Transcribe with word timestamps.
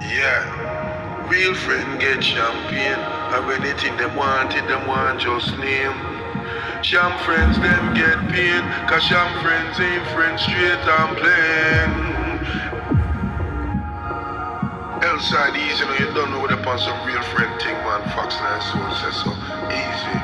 Yeah, 0.00 1.28
real 1.30 1.54
friend 1.54 2.00
get 2.00 2.24
champagne. 2.24 3.00
And 3.34 3.46
when 3.46 3.62
they 3.62 3.74
think 3.74 3.98
them 3.98 4.16
want 4.16 4.54
it, 4.54 4.66
them 4.68 4.86
want 4.88 5.20
just 5.20 5.56
name. 5.58 5.94
Sham 6.82 7.18
friends 7.24 7.58
them 7.60 7.94
get 7.94 8.18
pain. 8.32 8.62
Cause 8.88 9.04
sham 9.04 9.28
friends 9.42 9.80
ain't 9.80 10.06
friends 10.08 10.42
straight 10.42 10.78
and 10.86 11.18
plain. 11.18 12.22
Outside 15.02 15.56
easy, 15.56 15.80
you 15.80 15.86
know, 15.86 15.94
you 15.94 16.14
don't 16.14 16.30
know 16.32 16.40
what 16.40 16.52
upon 16.52 16.78
some 16.78 17.06
real 17.06 17.22
friend 17.22 17.60
thing, 17.62 17.74
man. 17.84 18.02
Fox 18.10 18.36
9 18.40 18.62
Soul 18.62 18.92
says 19.02 19.16
so. 19.22 19.32
Easy. 19.72 20.21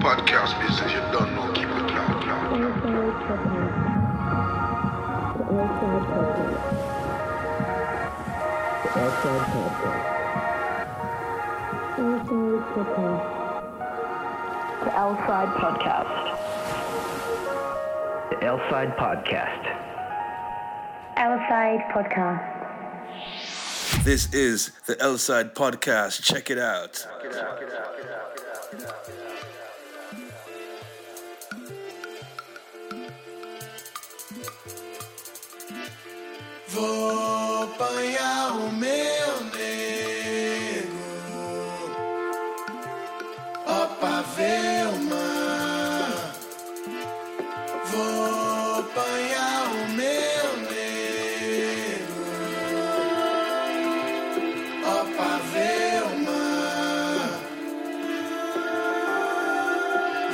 Big 0.00 0.08
up 0.08 0.16
the 0.16 0.22
podcast 0.32 0.58
business, 0.66 0.92
you 0.92 1.00
don't 1.12 1.34
know. 1.34 1.52
Keep 1.52 1.68
it 1.68 1.72
loud, 1.72 2.24
loud, 2.24 2.52
loud. 2.52 3.20
Outside 14.96 15.48
Podcast. 15.60 16.16
The 18.32 18.40
Outside 18.40 18.40
Podcast. 18.40 18.40
The 18.40 18.44
L-Side 18.44 18.96
Podcast. 18.96 19.64
Outside 21.16 21.80
Podcast. 21.92 22.60
This 24.04 24.32
is 24.32 24.72
the 24.86 24.98
L 24.98 25.18
Side 25.18 25.54
Podcast. 25.54 26.22
Check 26.22 26.50
it 26.50 26.58
out. 26.58 27.06
Vou 36.72 37.64
apanhar 37.64 38.52
o 38.52 38.70
meu 38.70 39.44
nego. 39.56 41.00
Ó 43.66 43.86
pra 43.98 44.22
o 44.88 44.96
mar 45.04 46.32
Vou 47.86 48.78
apanhar 48.78 49.66
o 49.66 49.88
meu 49.88 50.48
nego. 50.70 52.20
Ó 54.86 55.04
pra 55.16 55.38
o 56.04 56.08
mar 56.24 57.30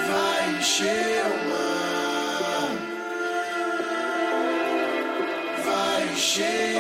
Vai 0.07 0.59
encher 0.59 1.16
vai 6.39 6.76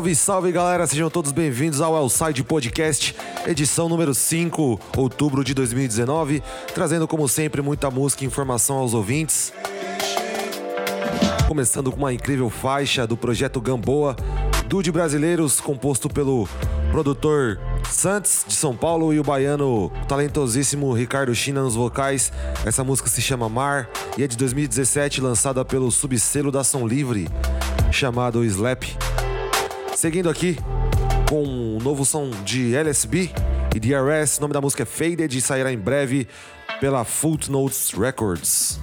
Salve, 0.00 0.14
salve 0.14 0.52
galera, 0.52 0.86
sejam 0.86 1.10
todos 1.10 1.30
bem-vindos 1.30 1.82
ao 1.82 1.94
Elside 1.94 2.42
Podcast, 2.42 3.14
edição 3.46 3.86
número 3.86 4.14
5, 4.14 4.80
outubro 4.96 5.44
de 5.44 5.52
2019, 5.52 6.42
trazendo 6.74 7.06
como 7.06 7.28
sempre 7.28 7.60
muita 7.60 7.90
música 7.90 8.24
e 8.24 8.26
informação 8.26 8.78
aos 8.78 8.94
ouvintes. 8.94 9.52
Começando 11.46 11.92
com 11.92 11.98
uma 11.98 12.14
incrível 12.14 12.48
faixa 12.48 13.06
do 13.06 13.14
projeto 13.14 13.60
Gamboa, 13.60 14.16
Dude 14.68 14.90
Brasileiros, 14.90 15.60
composto 15.60 16.08
pelo 16.08 16.48
produtor 16.90 17.60
Santos 17.90 18.42
de 18.48 18.54
São 18.54 18.74
Paulo 18.74 19.12
e 19.12 19.20
o 19.20 19.22
baiano 19.22 19.92
talentosíssimo 20.08 20.94
Ricardo 20.94 21.34
China 21.34 21.62
nos 21.62 21.74
vocais. 21.74 22.32
Essa 22.64 22.82
música 22.82 23.10
se 23.10 23.20
chama 23.20 23.50
Mar 23.50 23.86
e 24.16 24.22
é 24.22 24.26
de 24.26 24.38
2017, 24.38 25.20
lançada 25.20 25.62
pelo 25.62 25.90
subselo 25.90 26.50
da 26.50 26.64
Som 26.64 26.86
Livre, 26.86 27.28
chamado 27.92 28.42
Slap. 28.42 29.09
Seguindo 30.00 30.30
aqui 30.30 30.56
com 31.28 31.42
um 31.42 31.78
novo 31.78 32.06
som 32.06 32.30
de 32.42 32.74
LSB 32.74 33.30
e 33.74 33.78
DRS, 33.78 34.38
o 34.38 34.40
nome 34.40 34.54
da 34.54 34.60
música 34.62 34.82
é 34.82 34.86
Faded 34.86 35.36
e 35.36 35.42
sairá 35.42 35.70
em 35.70 35.76
breve 35.76 36.26
pela 36.80 37.04
Footnotes 37.04 37.90
Records. 37.90 38.80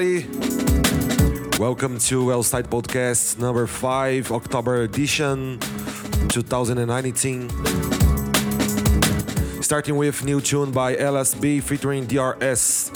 everybody. 0.00 1.58
Welcome 1.58 1.98
to 1.98 2.30
Elside 2.30 2.68
Podcast 2.68 3.38
number 3.38 3.66
5, 3.66 4.30
October 4.30 4.82
edition 4.82 5.58
2019. 6.28 7.50
Starting 9.60 9.96
with 9.96 10.24
new 10.24 10.40
tune 10.40 10.70
by 10.70 10.94
LSB 10.94 11.62
featuring 11.62 12.06
DRS. 12.06 12.90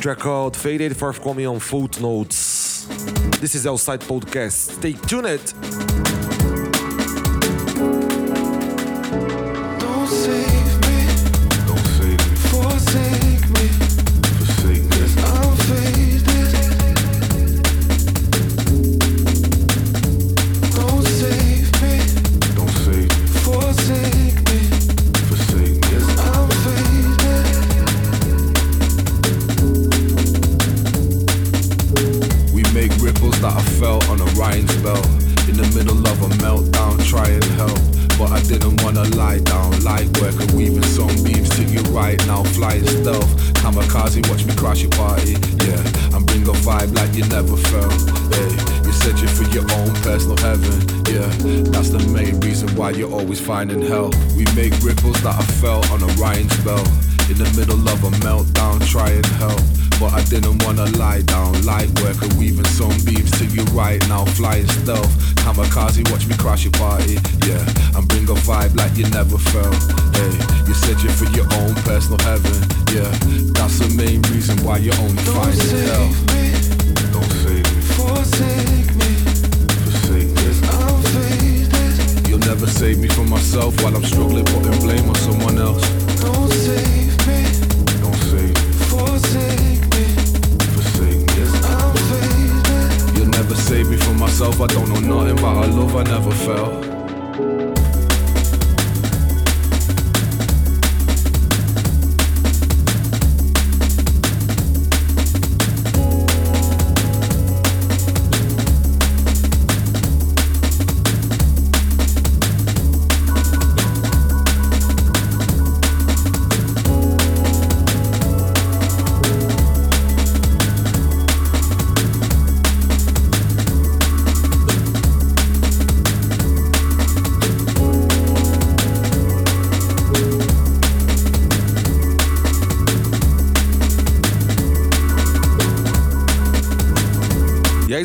Track 0.00 0.18
called 0.18 0.56
Faded 0.56 0.96
forthcoming 0.96 1.46
on 1.46 1.60
Footnotes. 1.60 2.86
This 3.40 3.54
is 3.54 3.66
Elside 3.66 4.00
Podcast. 4.00 4.78
Stay 4.78 4.94
tuned. 4.94 5.54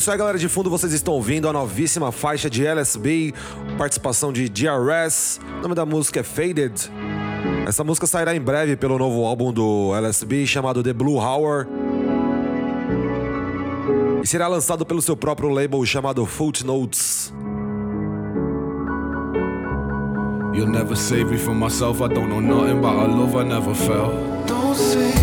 isso 0.05 0.11
aí, 0.11 0.19
galera 0.19 0.37
de 0.37 0.47
fundo, 0.47 0.69
vocês 0.69 0.93
estão 0.93 1.15
ouvindo 1.15 1.49
a 1.49 1.53
novíssima 1.53 2.11
faixa 2.11 2.47
de 2.47 2.63
LSB, 2.63 3.33
participação 3.75 4.31
de 4.31 4.47
DRS. 4.47 5.39
O 5.57 5.61
nome 5.63 5.73
da 5.73 5.83
música 5.83 6.19
é 6.19 6.23
Faded. 6.23 6.91
Essa 7.65 7.83
música 7.83 8.05
sairá 8.05 8.35
em 8.35 8.39
breve 8.39 8.75
pelo 8.75 8.99
novo 8.99 9.25
álbum 9.25 9.51
do 9.51 9.95
LSB 9.95 10.45
chamado 10.45 10.83
The 10.83 10.93
Blue 10.93 11.17
Hour. 11.17 11.65
E 14.21 14.27
será 14.27 14.47
lançado 14.47 14.85
pelo 14.85 15.01
seu 15.01 15.17
próprio 15.17 15.49
label 15.49 15.83
chamado 15.87 16.23
Footnotes. 16.23 17.33
You'll 20.53 20.69
never 20.69 20.95
save 20.95 21.31
me 21.31 21.39
from 21.39 21.55
myself, 21.55 21.99
I 22.03 22.09
don't 22.09 22.29
know 22.29 22.39
nothing, 22.39 22.79
but 22.79 22.93
I 22.93 23.07
love 23.07 23.35
I 23.35 23.43
never 23.43 23.73
felt. 23.73 24.13
Don't 24.45 24.75
say 24.75 25.14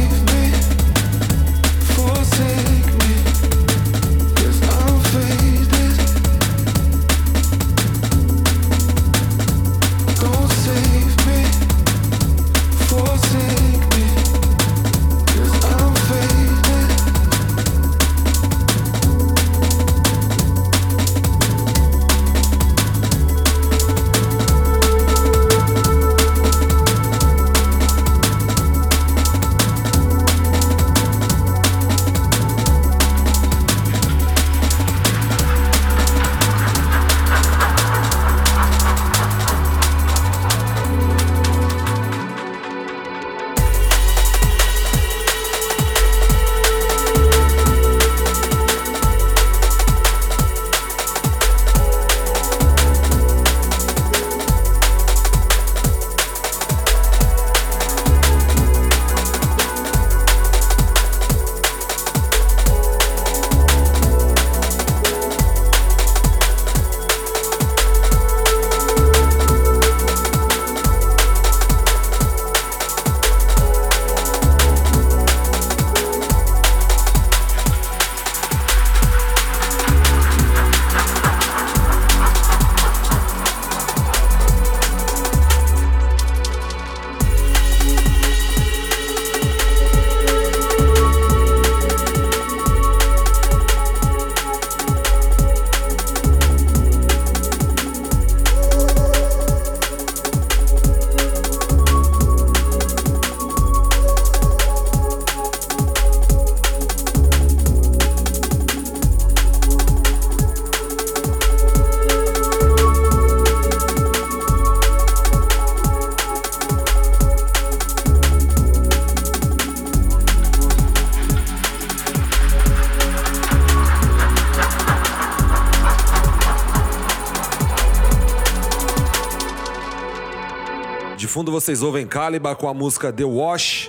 fundo 131.32 131.51
vocês 131.51 131.82
ouvem 131.82 132.06
Caliba 132.06 132.55
com 132.55 132.69
a 132.69 132.74
música 132.74 133.10
The 133.10 133.24
Wash. 133.24 133.89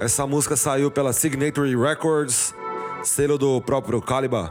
Essa 0.00 0.26
música 0.26 0.56
saiu 0.56 0.90
pela 0.90 1.12
Signatory 1.12 1.76
Records, 1.76 2.54
selo 3.02 3.36
do 3.36 3.60
próprio 3.60 4.00
Caliba. 4.00 4.50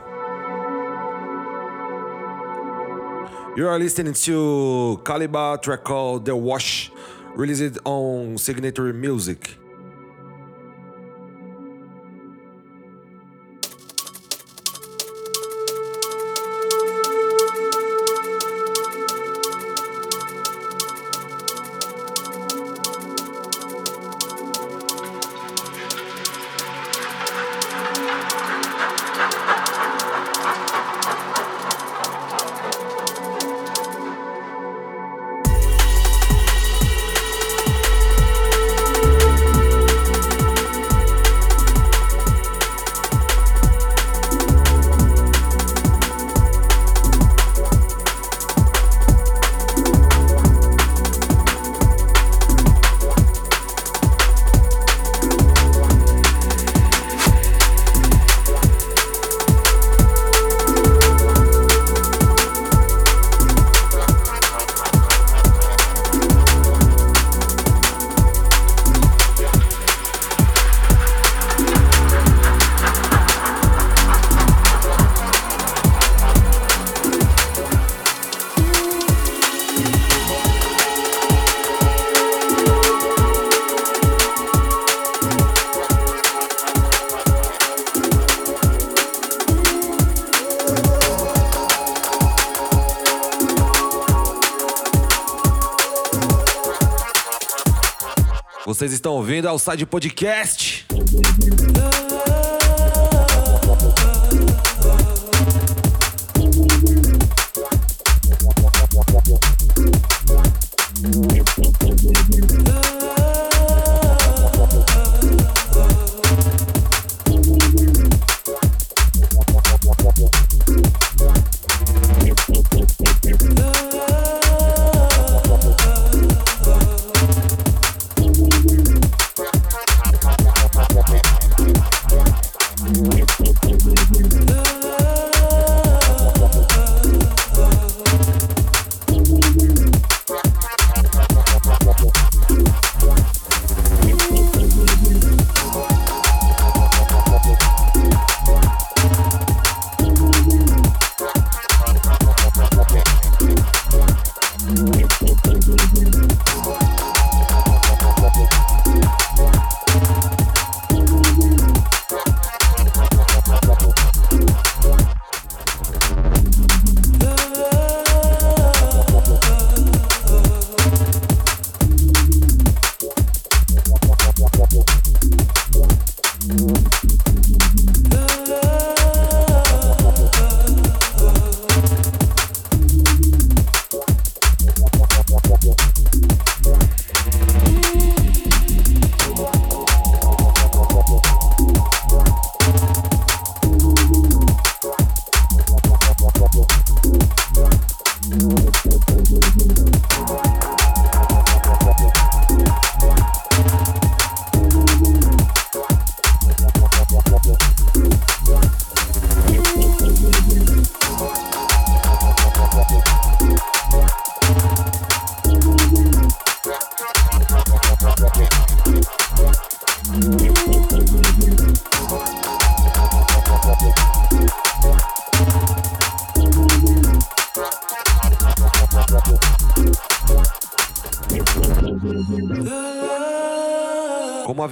You 3.58 3.68
are 3.68 3.80
listening 3.80 4.14
to 4.14 5.02
Caliba 5.04 5.58
track 5.58 5.84
called 5.84 6.26
The 6.26 6.34
Wash, 6.34 6.92
released 7.36 7.80
on 7.84 8.38
Signatory 8.38 8.94
Music. 8.94 9.49
Vocês 98.80 98.94
estão 98.94 99.12
ouvindo 99.12 99.46
ao 99.46 99.60
Side 99.60 99.86
Podcast. 99.86 100.86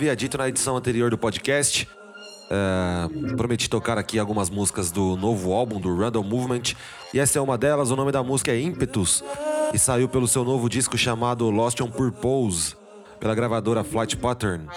Havia 0.07 0.15
dito 0.15 0.37
na 0.37 0.47
edição 0.47 0.77
anterior 0.77 1.09
do 1.09 1.17
podcast, 1.17 1.85
é, 2.49 3.35
prometi 3.35 3.69
tocar 3.69 3.97
aqui 3.97 4.17
algumas 4.17 4.49
músicas 4.49 4.89
do 4.89 5.17
novo 5.17 5.51
álbum 5.51 5.81
do 5.81 5.93
Random 5.97 6.23
Movement 6.23 6.75
e 7.13 7.19
essa 7.19 7.39
é 7.39 7.41
uma 7.41 7.57
delas. 7.57 7.91
O 7.91 7.95
nome 7.97 8.09
da 8.09 8.23
música 8.23 8.53
é 8.53 8.61
Impetus 8.61 9.21
e 9.73 9.77
saiu 9.77 10.07
pelo 10.07 10.25
seu 10.25 10.45
novo 10.45 10.69
disco 10.69 10.97
chamado 10.97 11.49
Lost 11.49 11.81
on 11.81 11.91
Purpose 11.91 12.73
pela 13.19 13.35
gravadora 13.35 13.83
Flight 13.83 14.15
Pattern. 14.15 14.67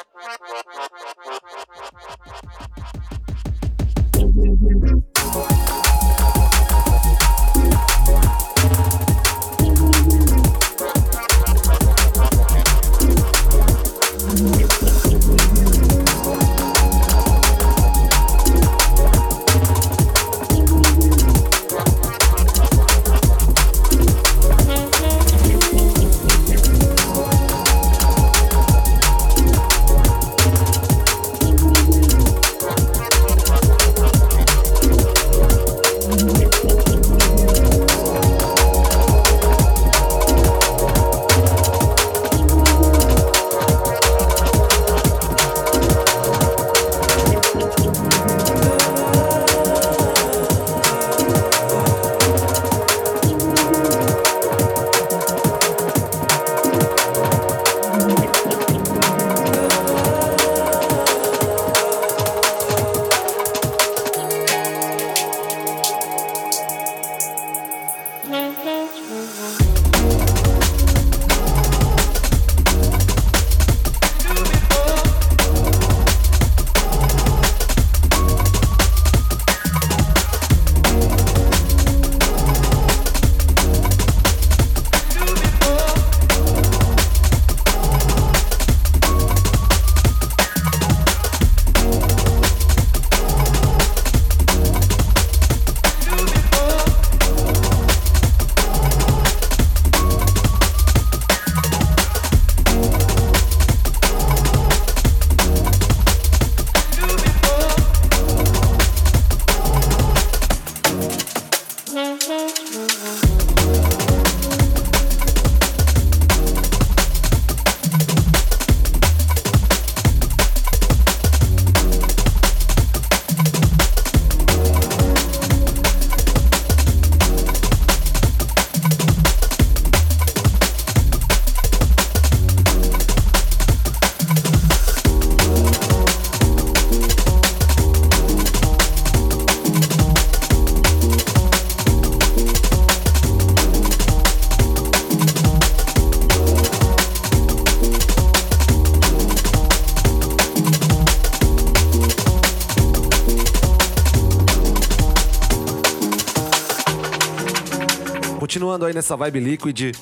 Aí 158.90 158.94
nessa 158.94 159.16
vibe 159.16 159.40
liquid, 159.40 159.96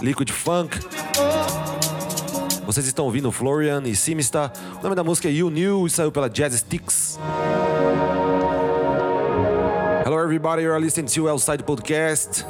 liquid 0.00 0.30
funk. 0.30 0.78
Vocês 2.64 2.86
estão 2.86 3.04
ouvindo 3.04 3.30
Florian 3.30 3.82
e 3.84 3.94
Simista. 3.94 4.52
O 4.78 4.82
nome 4.82 4.94
da 4.94 5.04
música 5.04 5.28
é 5.28 5.32
You 5.32 5.50
New 5.50 5.86
e 5.86 5.90
saiu 5.90 6.10
pela 6.10 6.28
Jazz 6.28 6.54
Sticks. 6.54 7.18
Hello 10.04 10.20
everybody, 10.20 10.62
you're 10.62 10.80
listening 10.80 11.12
to 11.12 11.28
Outside 11.28 11.64
Podcast. 11.64 12.44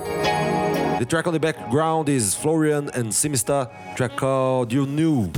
The 0.99 1.07
track 1.07 1.27
on 1.27 1.33
the 1.33 1.39
background 1.39 2.11
is 2.11 2.35
Florian 2.35 2.89
and 2.95 3.11
Simista, 3.11 3.71
track 3.97 4.17
called 4.17 4.73
You 4.73 4.87
New. 4.87 5.31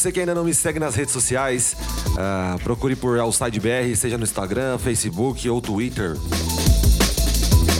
Você 0.00 0.10
que 0.10 0.20
ainda 0.20 0.34
não 0.34 0.44
me 0.44 0.54
segue 0.54 0.78
nas 0.78 0.94
redes 0.94 1.12
sociais, 1.12 1.76
ah, 2.16 2.56
procure 2.64 2.96
por 2.96 3.18
Outside 3.18 3.60
BR, 3.60 3.94
seja 3.94 4.16
no 4.16 4.24
Instagram, 4.24 4.78
Facebook 4.78 5.46
ou 5.46 5.60
Twitter. 5.60 6.16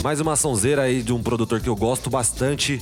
Mais 0.03 0.21
uma 0.21 0.35
sonzeira 0.35 0.83
aí 0.83 1.01
de 1.01 1.11
um 1.11 1.23
produtor 1.23 1.59
que 1.59 1.67
eu 1.67 1.75
gosto 1.75 2.11
bastante, 2.11 2.79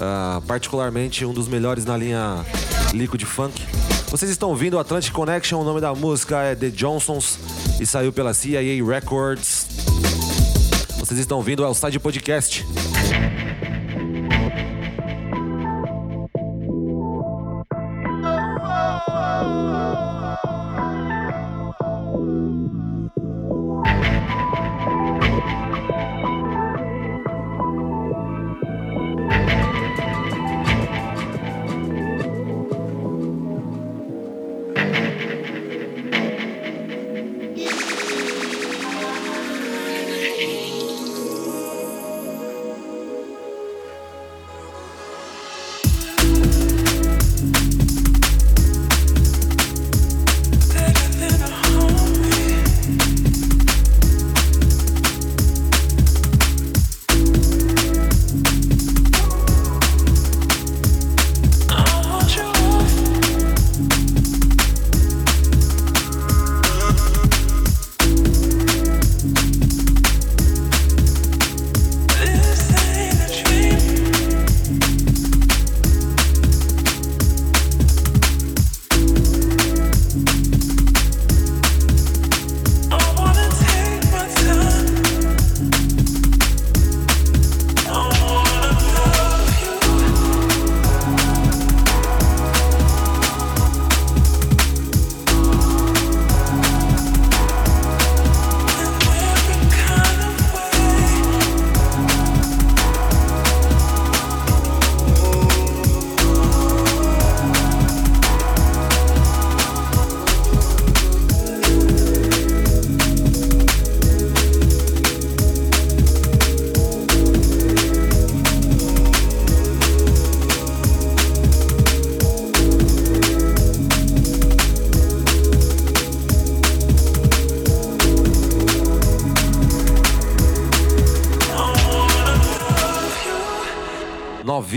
ah, 0.00 0.40
particularmente 0.46 1.22
um 1.26 1.34
dos 1.34 1.48
melhores 1.48 1.84
na 1.84 1.98
linha 1.98 2.46
Liquid 2.94 3.22
Funk. 3.24 3.62
Vocês 4.08 4.30
estão 4.30 4.48
ouvindo 4.48 4.78
Atlantic 4.78 5.12
Connection, 5.12 5.60
o 5.60 5.64
nome 5.64 5.80
da 5.82 5.94
música 5.94 6.40
é 6.40 6.54
The 6.54 6.70
Johnsons 6.70 7.38
e 7.78 7.84
saiu 7.84 8.10
pela 8.10 8.32
CIA 8.32 8.82
Records. 8.82 9.66
Vocês 10.98 11.20
estão 11.20 11.36
ouvindo 11.36 11.62
Outside 11.62 11.98
Podcast. 11.98 12.64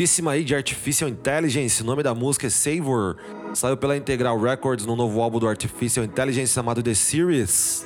Novíssima 0.05 0.31
aí 0.33 0.43
de 0.43 0.53
Artificial 0.53 1.09
Intelligence. 1.09 1.81
O 1.81 1.85
nome 1.85 2.03
da 2.03 2.13
música 2.13 2.45
é 2.45 2.49
Savor. 2.49 3.17
Saiu 3.55 3.75
pela 3.75 3.97
Integral 3.97 4.39
Records 4.39 4.85
no 4.85 4.95
novo 4.95 5.19
álbum 5.19 5.39
do 5.39 5.47
Artificial 5.47 6.05
Intelligence 6.05 6.53
chamado 6.53 6.83
The 6.83 6.93
Series. 6.93 7.83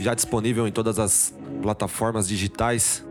Já 0.00 0.14
disponível 0.14 0.66
em 0.66 0.72
todas 0.72 0.98
as 0.98 1.34
plataformas 1.60 2.26
digitais. 2.26 3.04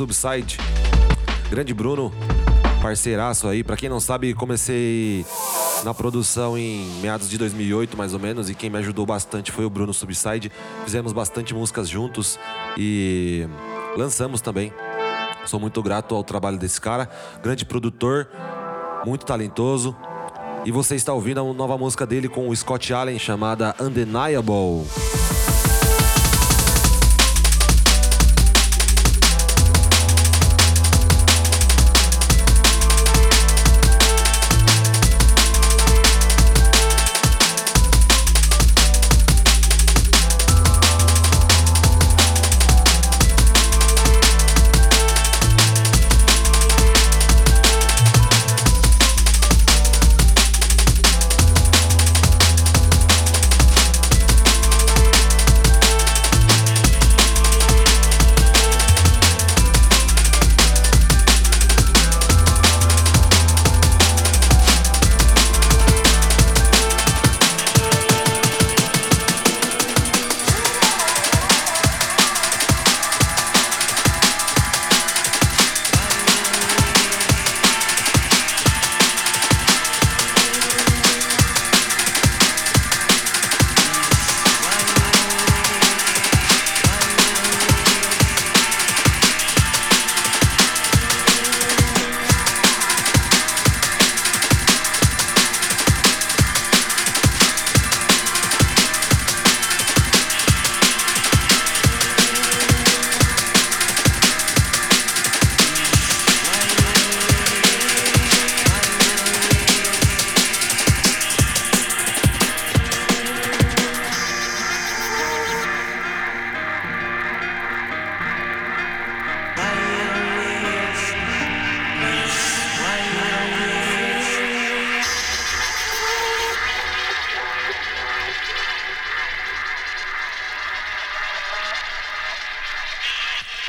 Subside. 0.00 0.56
Grande 1.50 1.74
Bruno, 1.74 2.10
parceiraço 2.80 3.46
aí. 3.46 3.62
Pra 3.62 3.76
quem 3.76 3.86
não 3.86 4.00
sabe, 4.00 4.32
comecei 4.32 5.26
na 5.84 5.92
produção 5.92 6.56
em 6.56 6.86
meados 7.02 7.28
de 7.28 7.36
2008, 7.36 7.98
mais 7.98 8.14
ou 8.14 8.18
menos, 8.18 8.48
e 8.48 8.54
quem 8.54 8.70
me 8.70 8.78
ajudou 8.78 9.04
bastante 9.04 9.52
foi 9.52 9.66
o 9.66 9.68
Bruno 9.68 9.92
Subside. 9.92 10.50
Fizemos 10.84 11.12
bastante 11.12 11.52
músicas 11.52 11.86
juntos 11.86 12.38
e 12.78 13.46
lançamos 13.94 14.40
também. 14.40 14.72
Sou 15.44 15.60
muito 15.60 15.82
grato 15.82 16.14
ao 16.14 16.24
trabalho 16.24 16.56
desse 16.56 16.80
cara, 16.80 17.06
grande 17.42 17.66
produtor, 17.66 18.26
muito 19.04 19.26
talentoso. 19.26 19.94
E 20.64 20.72
você 20.72 20.94
está 20.94 21.12
ouvindo 21.12 21.40
a 21.40 21.52
nova 21.52 21.76
música 21.76 22.06
dele 22.06 22.26
com 22.26 22.48
o 22.48 22.56
Scott 22.56 22.90
Allen 22.94 23.18
chamada 23.18 23.74
Undeniable. 23.78 24.86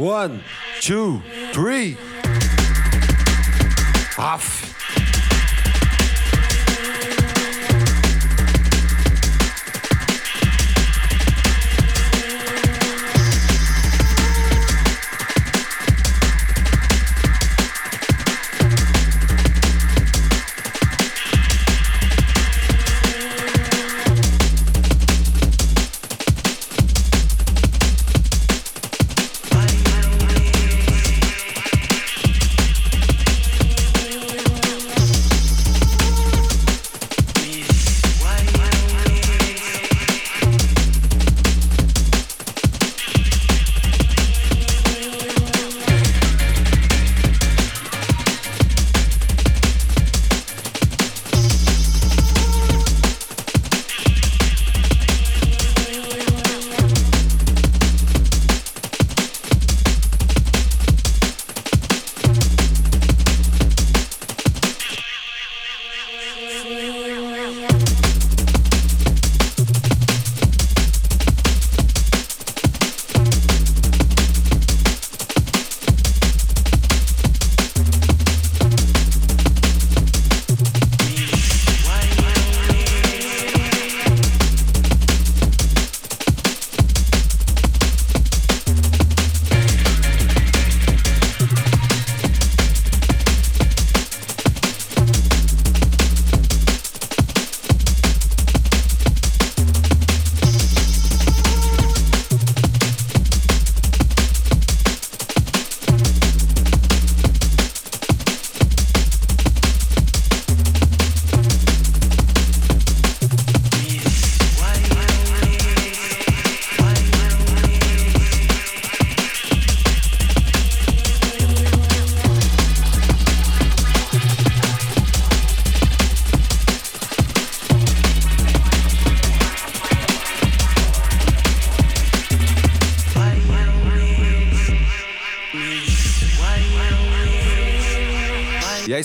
One, 0.01 0.43
two, 0.79 1.21
three. 1.53 1.95
Off. 4.17 4.70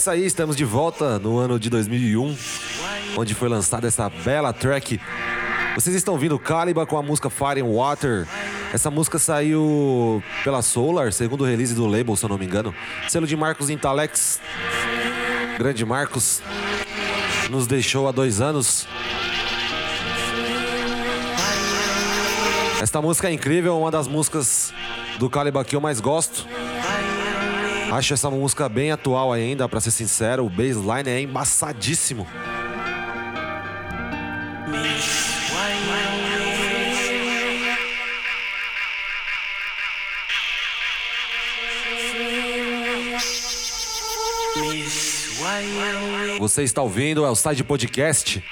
Isso 0.07 0.11
aí, 0.13 0.25
estamos 0.25 0.55
de 0.55 0.65
volta 0.65 1.19
no 1.19 1.37
ano 1.37 1.59
de 1.59 1.69
2001, 1.69 2.37
onde 3.17 3.35
foi 3.35 3.49
lançada 3.49 3.89
essa 3.89 4.09
bela 4.09 4.53
track. 4.53 5.01
Vocês 5.75 5.97
estão 5.97 6.15
ouvindo 6.15 6.39
Caliba 6.39 6.87
com 6.87 6.97
a 6.97 7.03
música 7.03 7.29
Fire 7.29 7.61
and 7.61 7.65
Water. 7.65 8.25
Essa 8.73 8.89
música 8.89 9.19
saiu 9.19 10.23
pela 10.45 10.63
Solar, 10.63 11.13
segundo 11.13 11.45
release 11.45 11.75
do 11.75 11.87
label, 11.87 12.15
se 12.15 12.25
eu 12.25 12.29
não 12.29 12.39
me 12.39 12.47
engano. 12.47 12.73
Selo 13.09 13.27
de 13.27 13.37
Marcos 13.37 13.69
Intalex. 13.69 14.41
Grande 15.59 15.85
Marcos. 15.85 16.41
Nos 17.51 17.67
deixou 17.67 18.07
há 18.07 18.13
dois 18.13 18.41
anos. 18.41 18.87
Esta 22.81 23.03
música 23.03 23.29
é 23.29 23.33
incrível, 23.33 23.77
uma 23.77 23.91
das 23.91 24.07
músicas 24.07 24.73
do 25.19 25.29
Caliba 25.29 25.65
que 25.65 25.75
eu 25.75 25.81
mais 25.81 25.99
gosto. 25.99 26.47
Acho 27.91 28.15
essa 28.15 28.31
música 28.31 28.69
bem 28.69 28.91
atual 28.91 29.33
ainda, 29.33 29.69
pra 29.69 29.81
ser 29.81 29.91
sincero. 29.91 30.45
O 30.45 30.51
baseline 30.51 31.09
é 31.09 31.21
embaçadíssimo. 31.21 32.27
Você 46.39 46.63
está 46.63 46.83
ouvindo 46.83 47.25
é 47.25 47.31
o 47.31 47.35
Side 47.35 47.65
Podcast. 47.65 48.43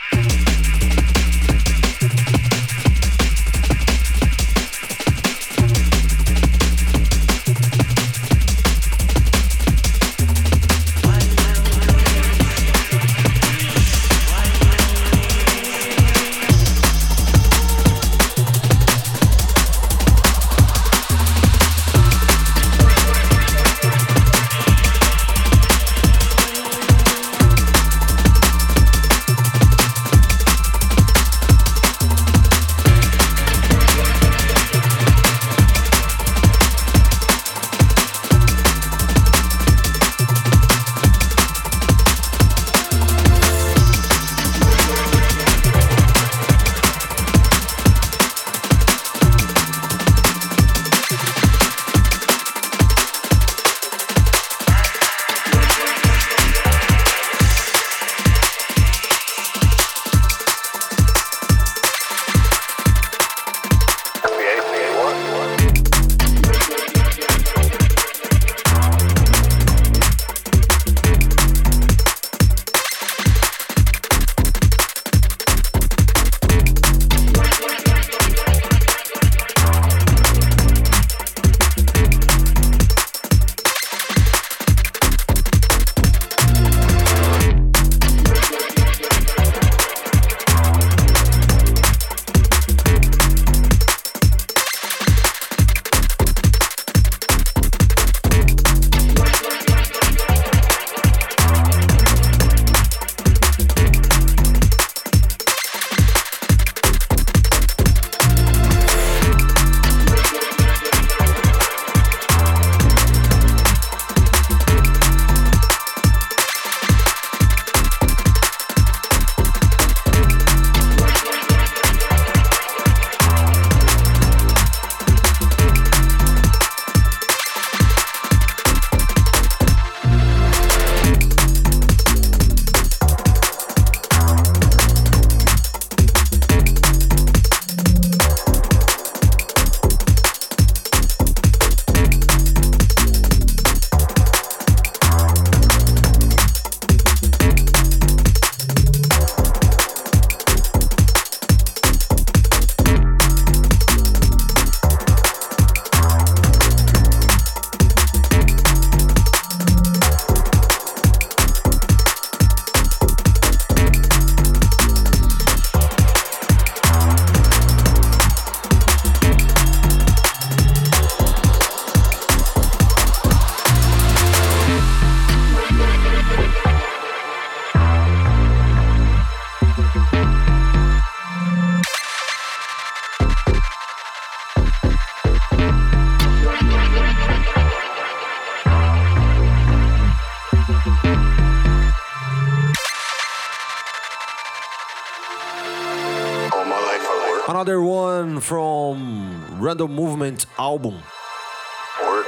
Random 199.64 199.94
Movement 199.94 200.44
album. 200.58 201.02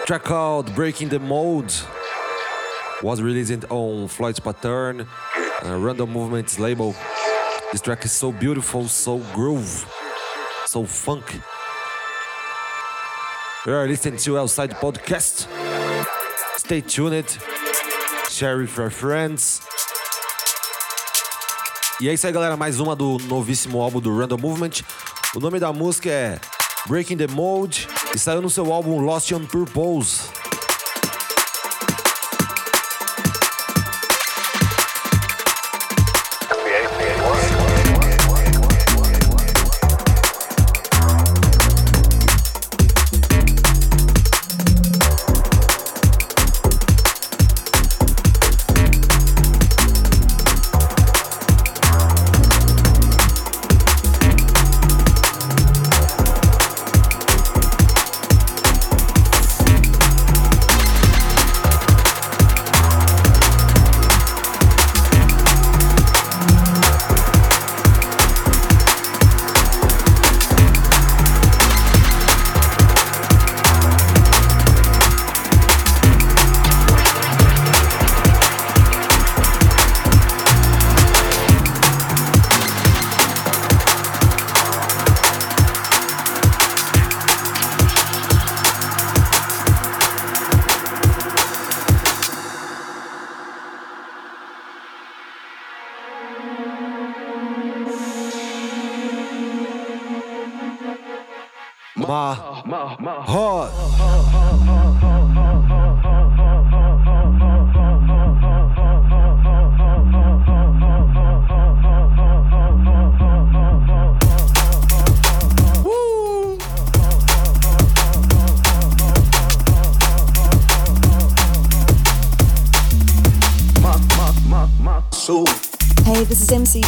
Track 0.07 0.25
called 0.25 0.75
Breaking 0.75 1.11
the 1.11 1.19
Mold 1.19 1.71
was 3.03 3.21
released 3.21 3.63
on 3.69 4.09
Floyd's 4.09 4.41
Pattern, 4.41 5.07
Random 5.63 6.11
Movements 6.11 6.59
label. 6.59 6.95
This 7.73 7.83
track 7.83 8.07
is 8.07 8.13
so 8.13 8.33
beautiful, 8.33 8.89
so 8.89 9.19
groove, 9.35 9.85
so 10.65 10.85
funk. 10.85 11.43
You 13.67 13.75
are 13.75 13.87
listening 13.87 14.19
to 14.21 14.39
Outside 14.39 14.71
Podcast. 14.71 15.47
Stay 16.57 16.81
tuned. 16.81 17.37
Share 18.31 18.57
with 18.57 18.75
your 18.79 18.89
friends. 18.89 19.61
E 22.01 22.09
é 22.09 22.15
isso 22.15 22.27
aí, 22.27 22.33
galera. 22.33 22.57
Mais 22.57 22.81
uma 22.81 22.97
do 22.97 23.19
novíssimo 23.29 23.83
álbum 23.83 24.01
do 24.01 24.19
Random 24.19 24.39
Movement. 24.39 24.83
O 25.35 25.39
nome 25.39 25.61
da 25.61 25.71
música 25.71 26.09
é 26.09 26.41
Breaking 26.87 27.17
the 27.17 27.27
Mold 27.27 27.89
e 28.15 28.19
saiu 28.19 28.41
no 28.41 28.49
seu 28.49 28.73
álbum 28.73 29.01
Lost 29.01 29.33
on 29.33 29.45
Purpose. 29.45 30.36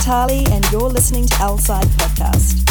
Is 0.08 0.14
Tali, 0.14 0.44
and 0.52 0.64
you're 0.72 0.88
listening 0.88 1.26
to 1.26 1.34
Outside 1.42 1.84
Podcast. 1.84 2.64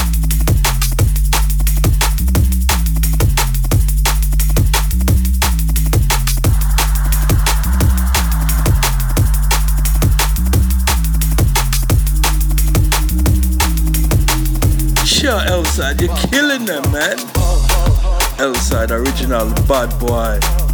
Sure, 15.06 15.40
Elside, 15.48 16.02
you're 16.02 16.16
killing 16.30 16.66
them, 16.66 16.84
man. 16.92 17.18
Elside, 18.40 18.92
original 18.92 19.50
bad 19.68 19.98
boy. 20.00 20.66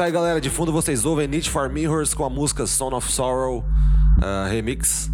Isso 0.00 0.06
aí, 0.06 0.12
galera. 0.12 0.40
De 0.40 0.48
fundo 0.48 0.72
vocês 0.72 1.04
ouvem 1.04 1.28
Need 1.28 1.50
for 1.50 1.68
Mirrors 1.68 2.14
com 2.14 2.24
a 2.24 2.30
música 2.30 2.66
Son 2.66 2.94
of 2.94 3.12
Sorrow 3.12 3.58
uh, 3.58 4.48
Remix. 4.48 5.10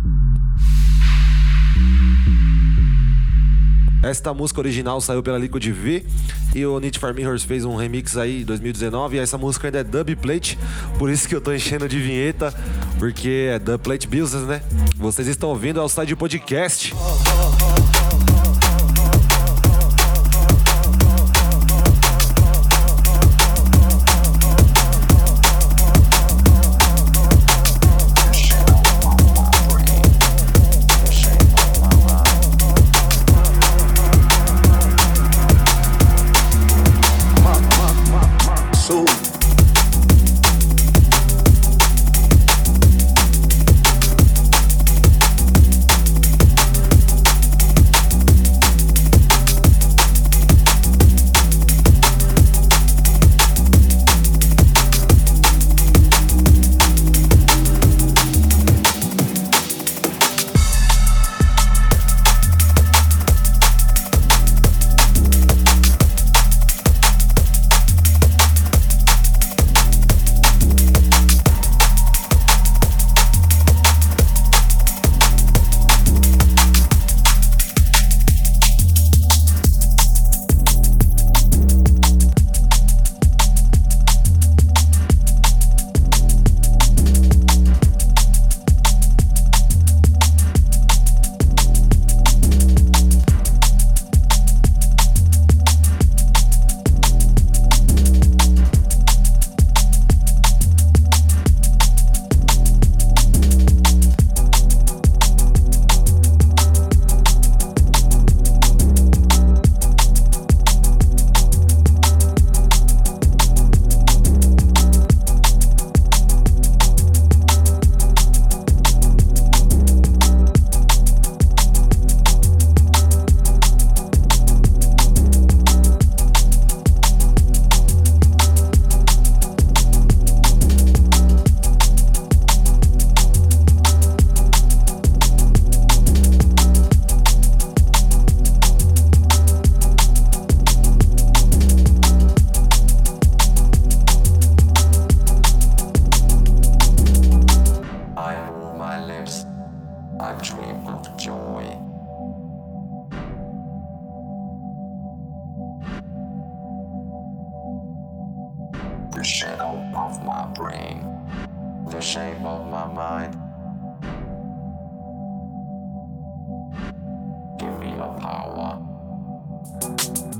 Esta 4.00 4.32
música 4.32 4.60
original 4.60 5.00
saiu 5.00 5.24
pela 5.24 5.38
Liquid 5.38 5.66
V 5.72 6.06
e 6.54 6.64
o 6.64 6.78
Need 6.78 7.00
for 7.00 7.12
Mirrors 7.12 7.42
fez 7.42 7.64
um 7.64 7.74
remix 7.74 8.16
aí 8.16 8.42
em 8.42 8.44
2019 8.44 9.16
e 9.16 9.18
essa 9.18 9.36
música 9.36 9.66
ainda 9.66 9.80
é 9.80 9.82
dub 9.82 10.14
plate, 10.14 10.56
por 11.00 11.10
isso 11.10 11.28
que 11.28 11.34
eu 11.34 11.40
tô 11.40 11.52
enchendo 11.52 11.88
de 11.88 11.98
vinheta, 11.98 12.54
porque 12.96 13.48
é 13.50 13.58
dub 13.58 13.82
plate 13.82 14.06
business, 14.06 14.46
né? 14.46 14.62
Vocês 14.96 15.26
estão 15.26 15.48
ouvindo 15.48 15.80
ao 15.80 15.88
site 15.88 16.14
podcast. 16.14 16.94
I 16.94 17.25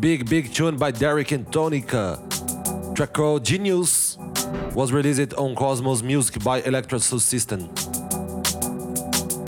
Big 0.07 0.23
Big 0.23 0.53
Tune 0.53 0.77
by 0.77 0.93
Derek 0.93 1.35
and 1.35 1.43
Tonica. 1.51 2.17
Track 2.95 3.13
called 3.13 3.45
Genius 3.45 4.17
was 4.73 4.93
released 4.93 5.35
on 5.35 5.57
Cosmos 5.57 6.01
Music 6.01 6.39
by 6.45 6.63
Electro 6.65 7.01
System. 7.01 7.69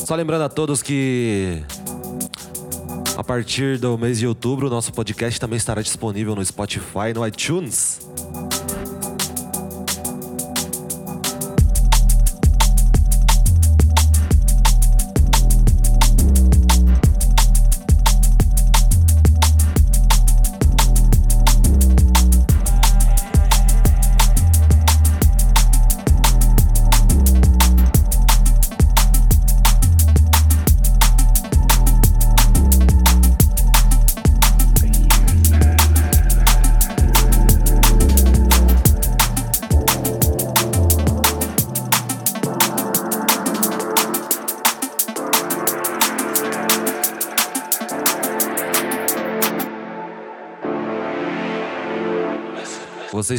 Só 0.04 0.16
lembrando 0.16 0.42
a 0.42 0.48
todos 0.48 0.82
que 0.82 1.62
A 3.16 3.22
partir 3.22 3.78
do 3.78 3.96
mês 3.96 4.18
de 4.18 4.26
outubro, 4.26 4.68
nosso 4.68 4.92
podcast 4.92 5.38
também 5.38 5.56
estará 5.56 5.80
disponível 5.80 6.34
no 6.34 6.44
Spotify 6.44 7.11
e 7.11 7.14
no 7.14 7.24
iTunes. 7.24 8.07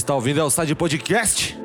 Está 0.10 0.16
ouvindo 0.16 0.40
é 0.40 0.44
o 0.44 0.50
Side 0.50 0.74
Podcast. 0.74 1.59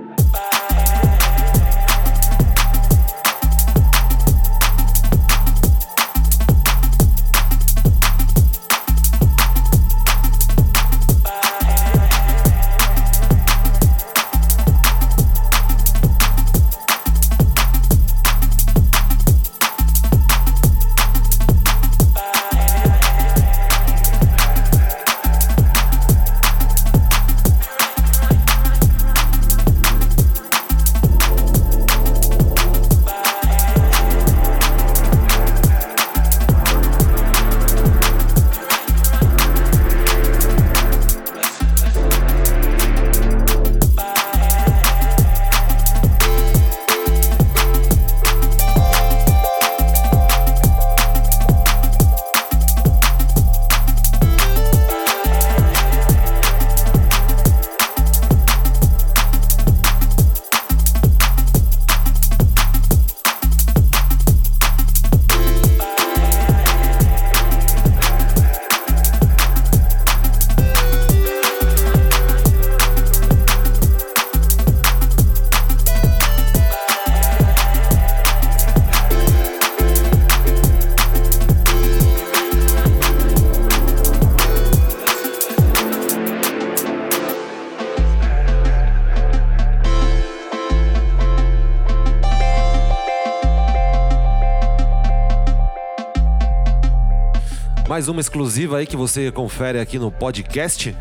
Mais 97.94 98.08
uma 98.08 98.20
exclusiva 98.20 98.78
aí 98.78 98.86
que 98.88 98.96
você 98.96 99.30
confere 99.30 99.78
aqui 99.78 100.00
no 100.00 100.10
podcast. 100.10 100.96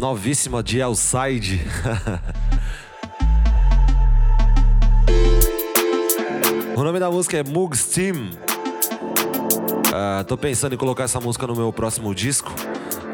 Novíssima 0.00 0.62
de 0.62 0.80
Elside. 0.80 1.60
o 6.74 6.82
nome 6.82 6.98
da 6.98 7.10
música 7.10 7.36
é 7.36 7.44
Mugs 7.44 7.84
Team. 7.88 8.30
Uh, 9.90 10.24
tô 10.26 10.38
pensando 10.38 10.74
em 10.74 10.78
colocar 10.78 11.04
essa 11.04 11.20
música 11.20 11.46
no 11.46 11.54
meu 11.54 11.70
próximo 11.70 12.14
disco. 12.14 12.50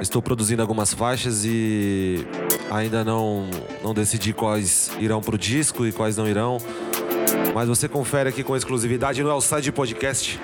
Estou 0.00 0.22
produzindo 0.22 0.62
algumas 0.62 0.94
faixas 0.94 1.44
e 1.44 2.24
ainda 2.70 3.04
não, 3.04 3.50
não 3.82 3.92
decidi 3.92 4.32
quais 4.32 4.92
irão 5.00 5.20
pro 5.20 5.36
disco 5.36 5.84
e 5.84 5.90
quais 5.90 6.16
não 6.16 6.28
irão. 6.28 6.58
Mas 7.52 7.66
você 7.66 7.88
confere 7.88 8.28
aqui 8.28 8.44
com 8.44 8.56
exclusividade 8.56 9.24
no 9.24 9.30
Elside 9.30 9.72
Podcast. 9.72 10.38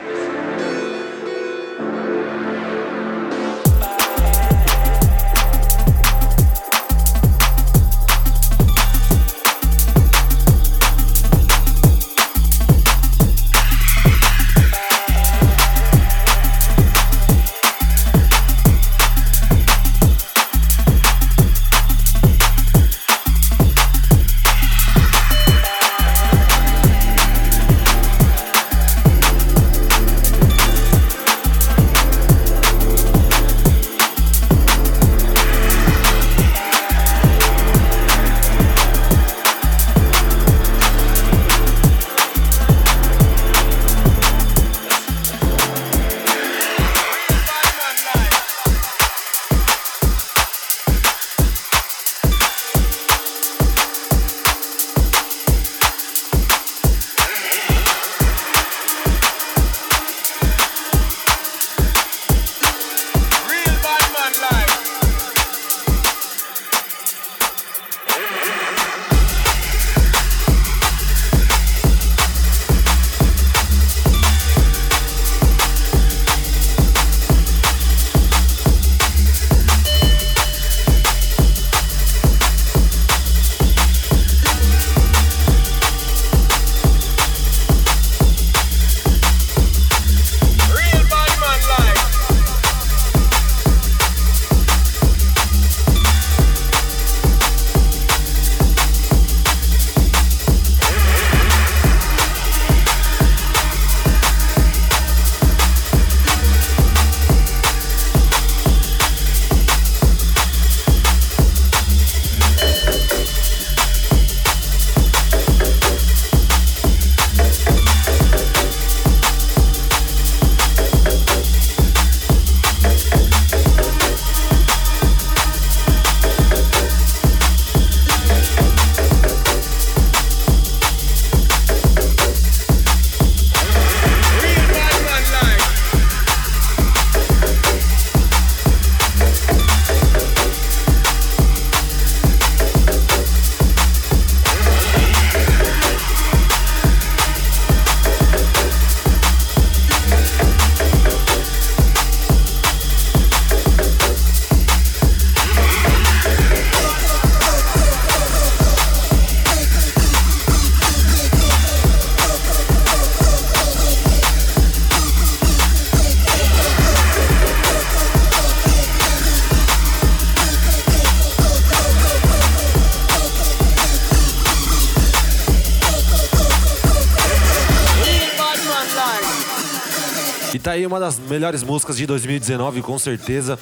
Uma 180.90 180.98
das 180.98 181.20
melhores 181.20 181.62
músicas 181.62 181.96
de 181.96 182.04
2019, 182.04 182.82
com 182.82 182.98
certeza. 182.98 183.56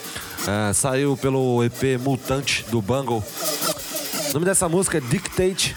É, 0.46 0.72
saiu 0.72 1.14
pelo 1.14 1.62
EP 1.62 2.00
Mutante 2.00 2.64
do 2.70 2.80
Bungle. 2.80 3.22
O 4.30 4.32
nome 4.32 4.46
dessa 4.46 4.66
música 4.66 4.96
é 4.96 5.00
Dictate 5.02 5.76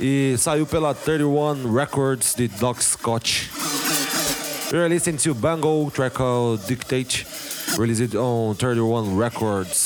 e 0.00 0.36
saiu 0.38 0.64
pela 0.64 0.94
31 0.94 1.72
Records 1.72 2.36
de 2.36 2.46
Doc 2.46 2.80
Scott. 2.80 3.50
You're 4.70 4.88
listening 4.88 5.18
Bungle, 5.34 5.90
track 5.90 6.14
called 6.14 6.64
Dictate, 6.68 7.26
released 7.76 8.14
on 8.14 8.54
31 8.54 9.18
Records. 9.18 9.83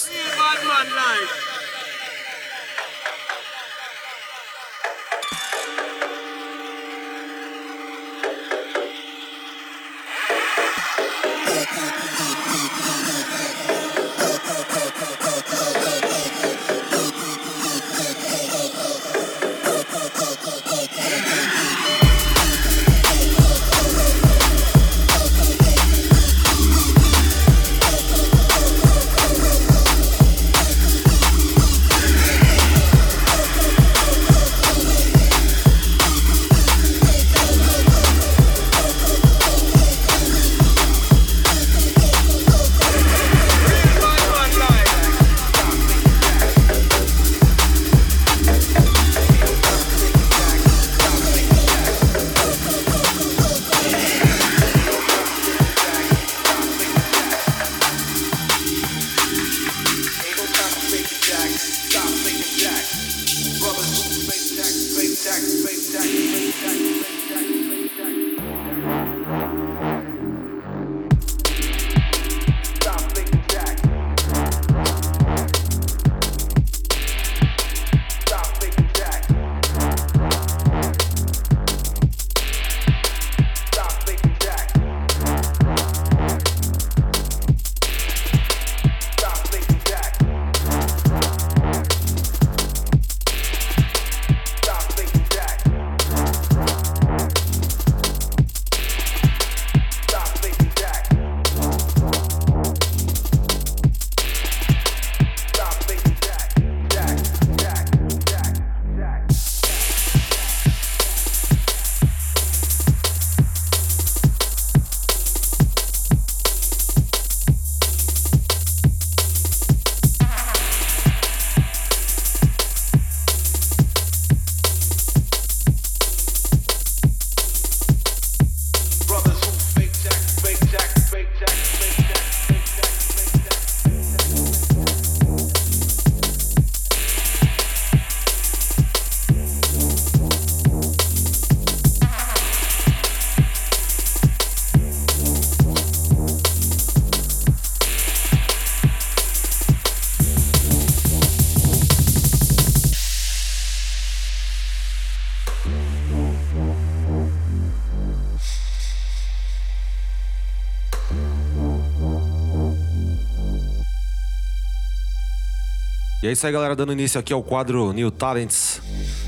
E 166.28 166.30
é 166.30 166.32
isso 166.34 166.46
aí, 166.46 166.52
galera, 166.52 166.76
dando 166.76 166.92
início 166.92 167.18
aqui 167.18 167.32
ao 167.32 167.42
quadro 167.42 167.90
New 167.90 168.10
Talents. 168.10 168.82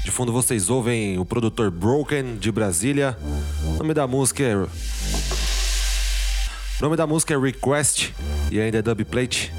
De 0.05 0.11
fundo 0.11 0.30
vocês 0.30 0.68
ouvem 0.68 1.18
o 1.18 1.24
produtor 1.24 1.70
Broken 1.70 2.36
de 2.36 2.53
Brasília. 2.53 3.16
O 3.64 3.78
nome 3.78 3.94
da 3.94 4.07
música 4.07 4.42
é. 4.42 4.55
O 4.55 4.68
nome 6.82 6.96
da 6.98 7.07
música 7.07 7.32
é 7.32 7.38
Request 7.38 8.14
e 8.51 8.61
ainda 8.61 8.80
é 8.80 8.82
dubplate. 8.82 9.51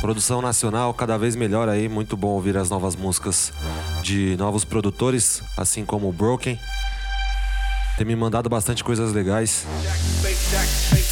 Produção 0.00 0.40
nacional 0.40 0.94
cada 0.94 1.18
vez 1.18 1.36
melhor 1.36 1.68
aí, 1.68 1.90
muito 1.90 2.16
bom 2.16 2.28
ouvir 2.28 2.56
as 2.56 2.70
novas 2.70 2.96
músicas 2.96 3.52
de 4.02 4.34
novos 4.38 4.64
produtores, 4.64 5.42
assim 5.58 5.84
como 5.84 6.08
o 6.08 6.12
Broken. 6.12 6.58
Tem 7.98 8.06
me 8.06 8.16
mandado 8.16 8.48
bastante 8.48 8.82
coisas 8.82 9.12
legais. 9.12 9.66
Jack 10.54 11.03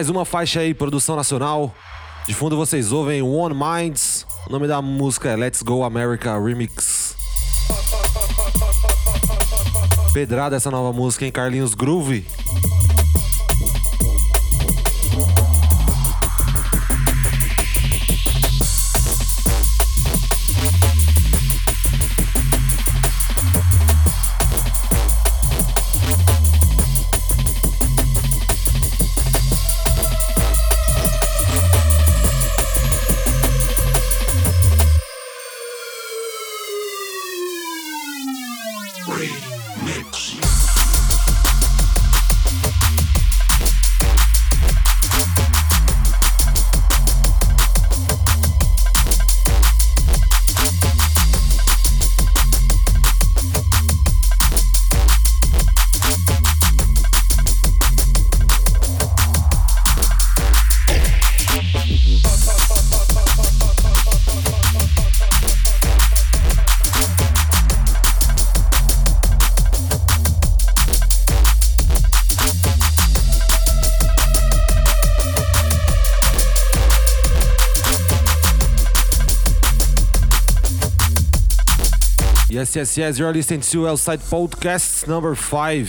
Mais 0.00 0.08
uma 0.08 0.24
faixa 0.24 0.60
aí, 0.60 0.72
produção 0.72 1.14
nacional. 1.14 1.74
De 2.26 2.32
fundo 2.32 2.56
vocês 2.56 2.90
ouvem 2.90 3.20
One 3.20 3.54
Minds. 3.54 4.26
O 4.46 4.50
nome 4.50 4.66
da 4.66 4.80
música 4.80 5.28
é 5.28 5.36
Let's 5.36 5.60
Go 5.60 5.84
America 5.84 6.42
Remix. 6.42 7.14
Pedrada 10.14 10.56
essa 10.56 10.70
nova 10.70 10.90
música 10.90 11.26
em 11.26 11.30
Carlinhos 11.30 11.74
Groove. 11.74 12.26
Yes, 82.60 82.76
yes, 82.76 82.98
yes. 82.98 83.18
You're 83.18 83.32
listening 83.32 83.62
to 83.62 83.88
Outside 83.88 84.18
Podcasts 84.20 85.08
number 85.08 85.34
five. 85.34 85.88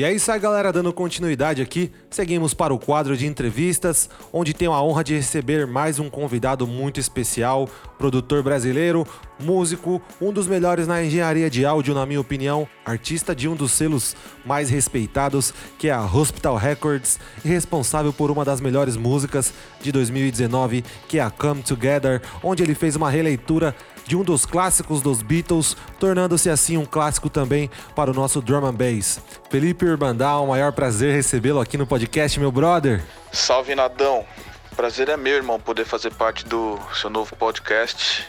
E 0.00 0.04
é 0.04 0.10
isso 0.14 0.32
aí, 0.32 0.40
galera, 0.40 0.72
dando 0.72 0.90
continuidade 0.94 1.60
aqui, 1.60 1.92
seguimos 2.08 2.54
para 2.54 2.72
o 2.72 2.78
quadro 2.78 3.14
de 3.14 3.26
entrevistas, 3.26 4.08
onde 4.32 4.54
tenho 4.54 4.72
a 4.72 4.82
honra 4.82 5.04
de 5.04 5.14
receber 5.14 5.66
mais 5.66 5.98
um 5.98 6.08
convidado 6.08 6.66
muito 6.66 6.98
especial, 6.98 7.68
produtor 7.98 8.42
brasileiro, 8.42 9.06
músico, 9.38 10.00
um 10.18 10.32
dos 10.32 10.46
melhores 10.46 10.86
na 10.86 11.04
engenharia 11.04 11.50
de 11.50 11.66
áudio, 11.66 11.94
na 11.94 12.06
minha 12.06 12.18
opinião, 12.18 12.66
artista 12.82 13.34
de 13.34 13.46
um 13.46 13.54
dos 13.54 13.72
selos 13.72 14.16
mais 14.42 14.70
respeitados, 14.70 15.52
que 15.78 15.88
é 15.88 15.92
a 15.92 16.02
Hospital 16.02 16.56
Records, 16.56 17.20
e 17.44 17.48
responsável 17.48 18.10
por 18.10 18.30
uma 18.30 18.42
das 18.42 18.58
melhores 18.58 18.96
músicas 18.96 19.52
de 19.82 19.92
2019, 19.92 20.82
que 21.08 21.18
é 21.18 21.22
a 21.22 21.30
Come 21.30 21.62
Together, 21.62 22.22
onde 22.42 22.62
ele 22.62 22.74
fez 22.74 22.96
uma 22.96 23.10
releitura 23.10 23.76
de 24.10 24.16
um 24.16 24.24
dos 24.24 24.44
clássicos 24.44 25.00
dos 25.00 25.22
Beatles, 25.22 25.76
tornando-se 26.00 26.50
assim 26.50 26.76
um 26.76 26.84
clássico 26.84 27.30
também 27.30 27.70
para 27.94 28.10
o 28.10 28.12
nosso 28.12 28.42
drum 28.42 28.66
and 28.66 28.74
bass. 28.74 29.20
Felipe 29.48 29.84
Urbandal, 29.84 30.44
maior 30.48 30.72
prazer 30.72 31.14
recebê-lo 31.14 31.60
aqui 31.60 31.78
no 31.78 31.86
podcast, 31.86 32.40
meu 32.40 32.50
brother. 32.50 33.04
Salve 33.30 33.72
Nadão, 33.72 34.26
prazer 34.74 35.08
é 35.08 35.16
meu, 35.16 35.36
irmão, 35.36 35.60
poder 35.60 35.84
fazer 35.84 36.12
parte 36.12 36.44
do 36.44 36.76
seu 36.92 37.08
novo 37.08 37.36
podcast. 37.36 38.26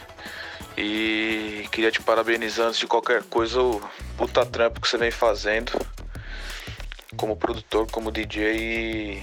E 0.78 1.66
queria 1.72 1.90
te 1.90 2.00
parabenizar 2.00 2.68
antes 2.68 2.78
de 2.78 2.86
qualquer 2.86 3.24
coisa 3.24 3.60
o 3.60 3.82
puta 4.16 4.46
trampo 4.46 4.80
que 4.80 4.86
você 4.86 4.96
vem 4.96 5.10
fazendo 5.10 5.72
como 7.16 7.36
produtor, 7.36 7.90
como 7.90 8.12
DJ 8.12 8.56
e 8.56 9.22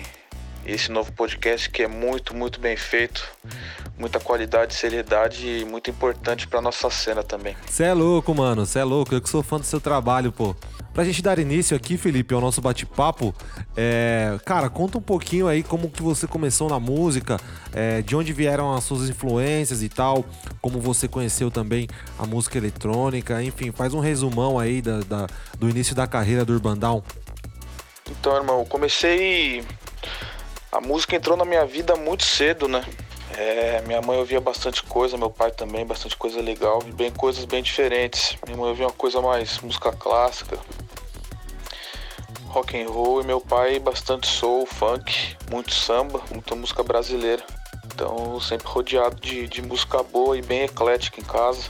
esse 0.70 0.92
novo 0.92 1.12
podcast 1.12 1.70
que 1.70 1.84
é 1.84 1.88
muito, 1.88 2.36
muito 2.36 2.60
bem 2.60 2.76
feito, 2.78 3.28
muita 3.98 4.20
qualidade, 4.20 4.74
seriedade 4.74 5.48
e 5.48 5.66
muito 5.66 5.90
importante 5.90 6.48
pra 6.48 6.62
nossa 6.62 6.90
cena 6.90 7.24
também. 7.24 7.56
Cê 7.68 7.86
é 7.86 7.94
louco, 7.94 8.34
mano, 8.34 8.66
cê 8.66 8.80
é 8.80 8.84
louco, 8.84 9.14
eu 9.14 9.22
que 9.22 9.30
sou 9.30 9.44
fã 9.44 9.58
do 9.58 9.66
seu 9.66 9.82
trabalho, 9.82 10.32
pô. 10.32 10.56
Pra 10.94 11.04
gente 11.04 11.22
dar 11.22 11.40
início 11.40 11.78
aqui, 11.78 11.98
Felipe, 11.98 12.34
ao 12.34 12.42
nosso 12.42 12.60
bate-papo, 12.62 13.34
é... 13.78 14.38
cara, 14.44 14.70
conta 14.70 14.98
um 14.98 15.02
pouquinho 15.02 15.48
aí 15.48 15.64
como 15.64 15.90
que 15.90 16.02
você 16.02 16.28
começou 16.28 16.68
na 16.68 16.80
música, 16.80 17.40
é... 17.72 18.02
de 18.02 18.16
onde 18.16 18.34
vieram 18.34 18.74
as 18.74 18.84
suas 18.84 19.10
influências 19.10 19.82
e 19.82 19.88
tal, 19.88 20.26
como 20.62 20.80
você 20.82 21.08
conheceu 21.08 21.50
também 21.50 21.88
a 22.18 22.26
música 22.26 22.58
eletrônica, 22.58 23.42
enfim, 23.42 23.72
faz 23.72 23.94
um 23.94 24.00
resumão 24.00 24.60
aí 24.60 24.82
da, 24.82 25.00
da- 25.02 25.28
do 25.58 25.70
início 25.70 25.96
da 25.96 26.06
carreira 26.08 26.44
do 26.44 26.54
Urban 26.54 26.76
Down. 26.78 27.04
Então, 28.10 28.36
irmão, 28.36 28.60
eu 28.60 28.66
comecei. 28.66 29.64
A 30.72 30.80
música 30.80 31.16
entrou 31.16 31.36
na 31.36 31.46
minha 31.46 31.66
vida 31.66 31.96
muito 31.96 32.24
cedo, 32.24 32.68
né? 32.68 32.86
É, 33.36 33.82
minha 33.88 34.02
mãe 34.04 34.20
ouvia 34.20 34.40
bastante 34.40 34.84
coisa, 34.84 35.18
meu 35.18 35.32
pai 35.32 35.50
também, 35.50 35.84
bastante 35.84 36.16
coisa 36.16 36.40
legal, 36.42 36.80
bem 36.94 37.10
coisas 37.12 37.44
bem 37.46 37.64
diferentes. 37.64 38.38
Minha 38.46 38.56
mãe 38.56 38.70
ouvia 38.70 38.86
uma 38.86 38.94
coisa 38.94 39.20
mais 39.20 39.60
música 39.62 39.92
clássica, 39.92 40.60
rock 42.50 42.80
and 42.80 42.88
roll, 42.88 43.22
e 43.22 43.26
meu 43.26 43.42
pai 43.42 43.80
bastante 43.80 44.28
soul, 44.28 44.68
funk, 44.68 45.36
muito 45.50 45.74
samba, 45.74 46.22
muita 46.32 46.54
música 46.56 46.84
brasileira. 46.84 47.44
Então, 47.86 48.40
sempre 48.40 48.68
rodeado 48.68 49.20
de, 49.20 49.48
de 49.48 49.64
música 49.64 50.04
boa 50.04 50.38
e 50.38 50.42
bem 50.44 50.62
eclética 50.66 51.20
em 51.20 51.24
casa. 51.24 51.64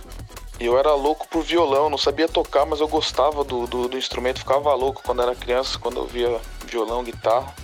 E 0.59 0.65
eu 0.65 0.77
era 0.77 0.93
louco 0.93 1.25
por 1.29 1.41
violão, 1.41 1.89
não 1.89 1.97
sabia 1.97 2.27
tocar, 2.27 2.65
mas 2.65 2.81
eu 2.81 2.87
gostava 2.89 3.45
do, 3.45 3.65
do, 3.65 3.87
do 3.87 3.97
instrumento, 3.97 4.39
ficava 4.39 4.73
louco 4.73 5.01
quando 5.05 5.21
era 5.21 5.33
criança, 5.33 5.79
quando 5.79 6.01
eu 6.01 6.05
via 6.05 6.37
violão, 6.65 7.01
guitarra. 7.01 7.55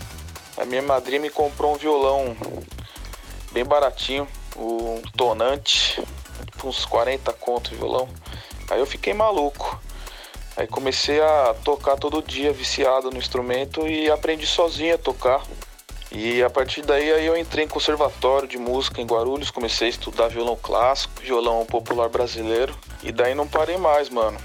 A 0.58 0.66
minha 0.66 0.82
madrinha 0.82 1.20
me 1.20 1.30
comprou 1.30 1.74
um 1.74 1.78
violão 1.78 2.36
bem 3.52 3.66
baratinho, 3.66 4.28
um 4.56 5.02
tonante, 5.16 6.02
uns 6.64 6.86
40 6.86 7.32
conto 7.34 7.74
o 7.74 7.78
violão. 7.78 8.10
Aí 8.70 8.80
eu 8.80 8.86
fiquei 8.86 9.14
maluco. 9.14 9.80
Aí 10.58 10.68
comecei 10.68 11.22
a 11.22 11.54
tocar 11.64 11.98
todo 11.98 12.22
dia, 12.22 12.54
viciado 12.54 13.12
no 13.12 13.18
instrumento 13.18 13.86
e 13.88 14.10
aprendi 14.10 14.48
sozinho 14.48 14.96
a 14.96 14.98
tocar. 14.98 15.44
E 16.12 16.42
a 16.42 16.50
partir 16.50 16.82
daí 16.82 17.12
aí 17.12 17.26
eu 17.26 17.36
entrei 17.36 17.66
em 17.66 17.68
conservatório 17.68 18.48
de 18.48 18.58
música 18.58 19.02
em 19.02 19.06
Guarulhos, 19.06 19.52
comecei 19.52 19.88
a 19.88 19.90
estudar 19.90 20.30
violão 20.30 20.56
clássico, 20.56 21.22
violão 21.22 21.66
popular 21.66 22.08
brasileiro 22.08 22.74
e 23.04 23.12
daí 23.12 23.36
não 23.36 23.46
parei 23.46 23.78
mais, 23.78 24.10
mano. 24.10 24.38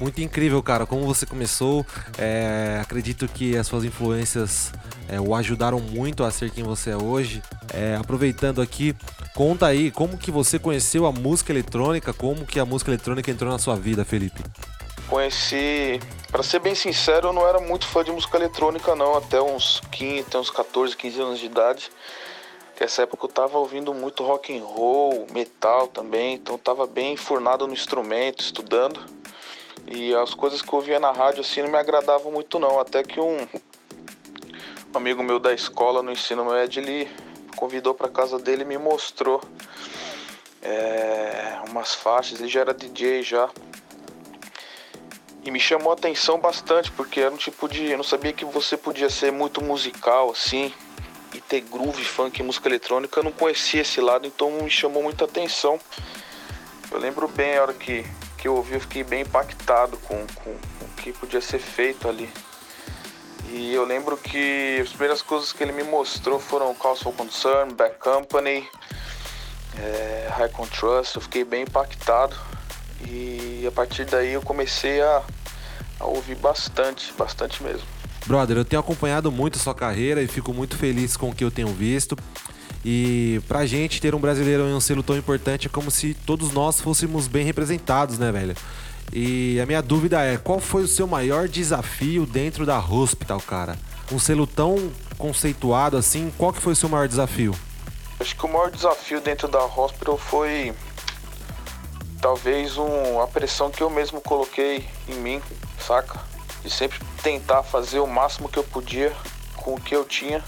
Muito 0.00 0.20
incrível, 0.22 0.62
cara, 0.62 0.86
como 0.86 1.04
você 1.04 1.26
começou. 1.26 1.84
É, 2.16 2.78
acredito 2.80 3.28
que 3.28 3.56
as 3.56 3.66
suas 3.66 3.84
influências 3.84 4.72
é, 5.08 5.20
o 5.20 5.34
ajudaram 5.34 5.80
muito 5.80 6.22
a 6.22 6.30
ser 6.30 6.50
quem 6.50 6.64
você 6.64 6.90
é 6.90 6.96
hoje. 6.96 7.42
É, 7.72 7.96
aproveitando 7.96 8.60
aqui, 8.60 8.94
Conta 9.38 9.66
aí 9.66 9.92
como 9.92 10.18
que 10.18 10.32
você 10.32 10.58
conheceu 10.58 11.06
a 11.06 11.12
música 11.12 11.52
eletrônica, 11.52 12.12
como 12.12 12.44
que 12.44 12.58
a 12.58 12.66
música 12.66 12.90
eletrônica 12.90 13.30
entrou 13.30 13.48
na 13.48 13.56
sua 13.56 13.76
vida, 13.76 14.04
Felipe. 14.04 14.42
Conheci, 15.06 16.00
pra 16.32 16.42
ser 16.42 16.58
bem 16.58 16.74
sincero, 16.74 17.28
eu 17.28 17.32
não 17.32 17.46
era 17.46 17.60
muito 17.60 17.86
fã 17.86 18.02
de 18.02 18.10
música 18.10 18.36
eletrônica 18.36 18.96
não, 18.96 19.16
até 19.16 19.40
uns 19.40 19.80
15, 19.92 20.20
até 20.26 20.38
uns 20.40 20.50
14, 20.50 20.96
15 20.96 21.20
anos 21.20 21.38
de 21.38 21.46
idade. 21.46 21.88
Nessa 22.80 23.02
época 23.02 23.26
eu 23.26 23.28
tava 23.28 23.58
ouvindo 23.58 23.94
muito 23.94 24.24
rock 24.24 24.58
and 24.58 24.64
roll, 24.64 25.24
metal 25.32 25.86
também, 25.86 26.34
então 26.34 26.58
tava 26.58 26.84
bem 26.84 27.12
enfurnado 27.12 27.64
no 27.64 27.72
instrumento, 27.72 28.42
estudando. 28.42 28.98
E 29.86 30.12
as 30.16 30.34
coisas 30.34 30.62
que 30.62 30.68
eu 30.68 30.80
ouvia 30.80 30.98
na 30.98 31.12
rádio 31.12 31.42
assim 31.42 31.62
não 31.62 31.70
me 31.70 31.78
agradavam 31.78 32.32
muito 32.32 32.58
não, 32.58 32.80
até 32.80 33.04
que 33.04 33.20
um, 33.20 33.46
um 34.94 34.98
amigo 34.98 35.22
meu 35.22 35.38
da 35.38 35.52
escola 35.52 36.02
no 36.02 36.10
ensino 36.10 36.44
médio, 36.44 36.82
ele 36.82 37.08
convidou 37.56 37.94
para 37.94 38.08
casa 38.08 38.38
dele 38.38 38.62
e 38.62 38.64
me 38.64 38.78
mostrou 38.78 39.42
é, 40.62 41.58
umas 41.68 41.94
faixas, 41.94 42.40
ele 42.40 42.48
já 42.48 42.60
era 42.60 42.74
DJ 42.74 43.22
já. 43.22 43.48
E 45.44 45.50
me 45.50 45.60
chamou 45.60 45.90
a 45.90 45.94
atenção 45.94 46.38
bastante, 46.38 46.90
porque 46.92 47.20
era 47.20 47.32
um 47.32 47.36
tipo 47.36 47.68
de. 47.68 47.90
Eu 47.90 47.96
não 47.96 48.04
sabia 48.04 48.32
que 48.32 48.44
você 48.44 48.76
podia 48.76 49.08
ser 49.08 49.32
muito 49.32 49.62
musical 49.62 50.30
assim, 50.30 50.72
e 51.32 51.40
ter 51.40 51.60
groove, 51.60 52.04
funk, 52.04 52.42
música 52.42 52.68
eletrônica. 52.68 53.18
Eu 53.18 53.24
não 53.24 53.32
conhecia 53.32 53.82
esse 53.82 54.00
lado, 54.00 54.26
então 54.26 54.50
me 54.50 54.70
chamou 54.70 55.02
muita 55.02 55.24
atenção. 55.24 55.78
Eu 56.90 56.98
lembro 56.98 57.28
bem 57.28 57.56
a 57.56 57.62
hora 57.62 57.74
que, 57.74 58.04
que 58.36 58.48
eu 58.48 58.56
ouvi, 58.56 58.74
eu 58.74 58.80
fiquei 58.80 59.04
bem 59.04 59.22
impactado 59.22 59.96
com, 59.98 60.26
com, 60.34 60.52
com 60.78 60.84
o 60.84 60.88
que 60.96 61.12
podia 61.12 61.40
ser 61.40 61.58
feito 61.58 62.08
ali. 62.08 62.28
E 63.50 63.72
eu 63.72 63.84
lembro 63.84 64.16
que 64.16 64.78
as 64.82 64.90
primeiras 64.90 65.22
coisas 65.22 65.52
que 65.52 65.62
ele 65.62 65.72
me 65.72 65.82
mostrou 65.82 66.38
foram 66.38 66.74
Cause 66.74 67.02
for 67.02 67.12
Concern, 67.12 67.72
Back 67.74 67.98
Company, 67.98 68.68
é, 69.78 70.28
High 70.30 70.50
Contrast. 70.50 71.14
Eu 71.14 71.22
fiquei 71.22 71.44
bem 71.44 71.62
impactado. 71.62 72.36
E 73.06 73.64
a 73.66 73.70
partir 73.70 74.04
daí 74.04 74.32
eu 74.32 74.42
comecei 74.42 75.00
a, 75.00 75.22
a 76.00 76.06
ouvir 76.06 76.34
bastante, 76.36 77.12
bastante 77.16 77.62
mesmo. 77.62 77.86
Brother, 78.26 78.58
eu 78.58 78.64
tenho 78.64 78.80
acompanhado 78.80 79.32
muito 79.32 79.58
sua 79.58 79.74
carreira 79.74 80.22
e 80.22 80.26
fico 80.26 80.52
muito 80.52 80.76
feliz 80.76 81.16
com 81.16 81.30
o 81.30 81.34
que 81.34 81.42
eu 81.42 81.50
tenho 81.50 81.68
visto. 81.68 82.16
E 82.84 83.40
pra 83.48 83.66
gente 83.66 84.00
ter 84.00 84.14
um 84.14 84.20
brasileiro 84.20 84.64
em 84.64 84.74
um 84.74 84.80
selo 84.80 85.02
tão 85.02 85.16
importante 85.16 85.66
é 85.66 85.70
como 85.70 85.90
se 85.90 86.14
todos 86.14 86.52
nós 86.52 86.80
fôssemos 86.80 87.26
bem 87.26 87.44
representados, 87.44 88.18
né, 88.18 88.30
velho? 88.30 88.54
E 89.12 89.58
a 89.60 89.66
minha 89.66 89.80
dúvida 89.80 90.22
é, 90.22 90.36
qual 90.36 90.60
foi 90.60 90.82
o 90.82 90.88
seu 90.88 91.06
maior 91.06 91.48
desafio 91.48 92.26
dentro 92.26 92.66
da 92.66 92.78
Hospital, 92.78 93.40
cara? 93.40 93.78
Um 94.12 94.18
selo 94.18 94.46
tão 94.46 94.92
conceituado 95.16 95.96
assim, 95.96 96.32
qual 96.36 96.52
que 96.52 96.60
foi 96.60 96.72
o 96.74 96.76
seu 96.76 96.88
maior 96.88 97.08
desafio? 97.08 97.54
Acho 98.20 98.36
que 98.36 98.44
o 98.44 98.48
maior 98.48 98.70
desafio 98.70 99.20
dentro 99.20 99.48
da 99.48 99.64
Hospital 99.64 100.18
foi 100.18 100.74
talvez 102.20 102.76
um, 102.76 103.20
a 103.20 103.26
pressão 103.26 103.70
que 103.70 103.82
eu 103.82 103.88
mesmo 103.88 104.20
coloquei 104.20 104.86
em 105.08 105.14
mim, 105.14 105.42
saca? 105.78 106.20
De 106.62 106.70
sempre 106.70 106.98
tentar 107.22 107.62
fazer 107.62 108.00
o 108.00 108.06
máximo 108.06 108.48
que 108.48 108.58
eu 108.58 108.64
podia 108.64 109.12
com 109.56 109.74
o 109.74 109.80
que 109.80 109.94
eu 109.94 110.04
tinha. 110.04 110.42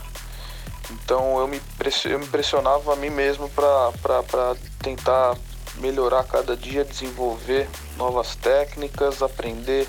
Então 0.91 1.39
eu 1.39 1.47
me, 1.47 1.61
eu 2.05 2.19
me 2.19 2.27
pressionava 2.27 2.93
a 2.93 2.97
mim 2.97 3.11
mesmo 3.11 3.49
para 3.49 4.57
tentar 4.83 5.37
melhorar 5.77 6.25
cada 6.25 6.57
dia, 6.57 6.85
desenvolver 6.85 7.69
novas 8.01 8.35
técnicas, 8.35 9.23
aprender 9.23 9.87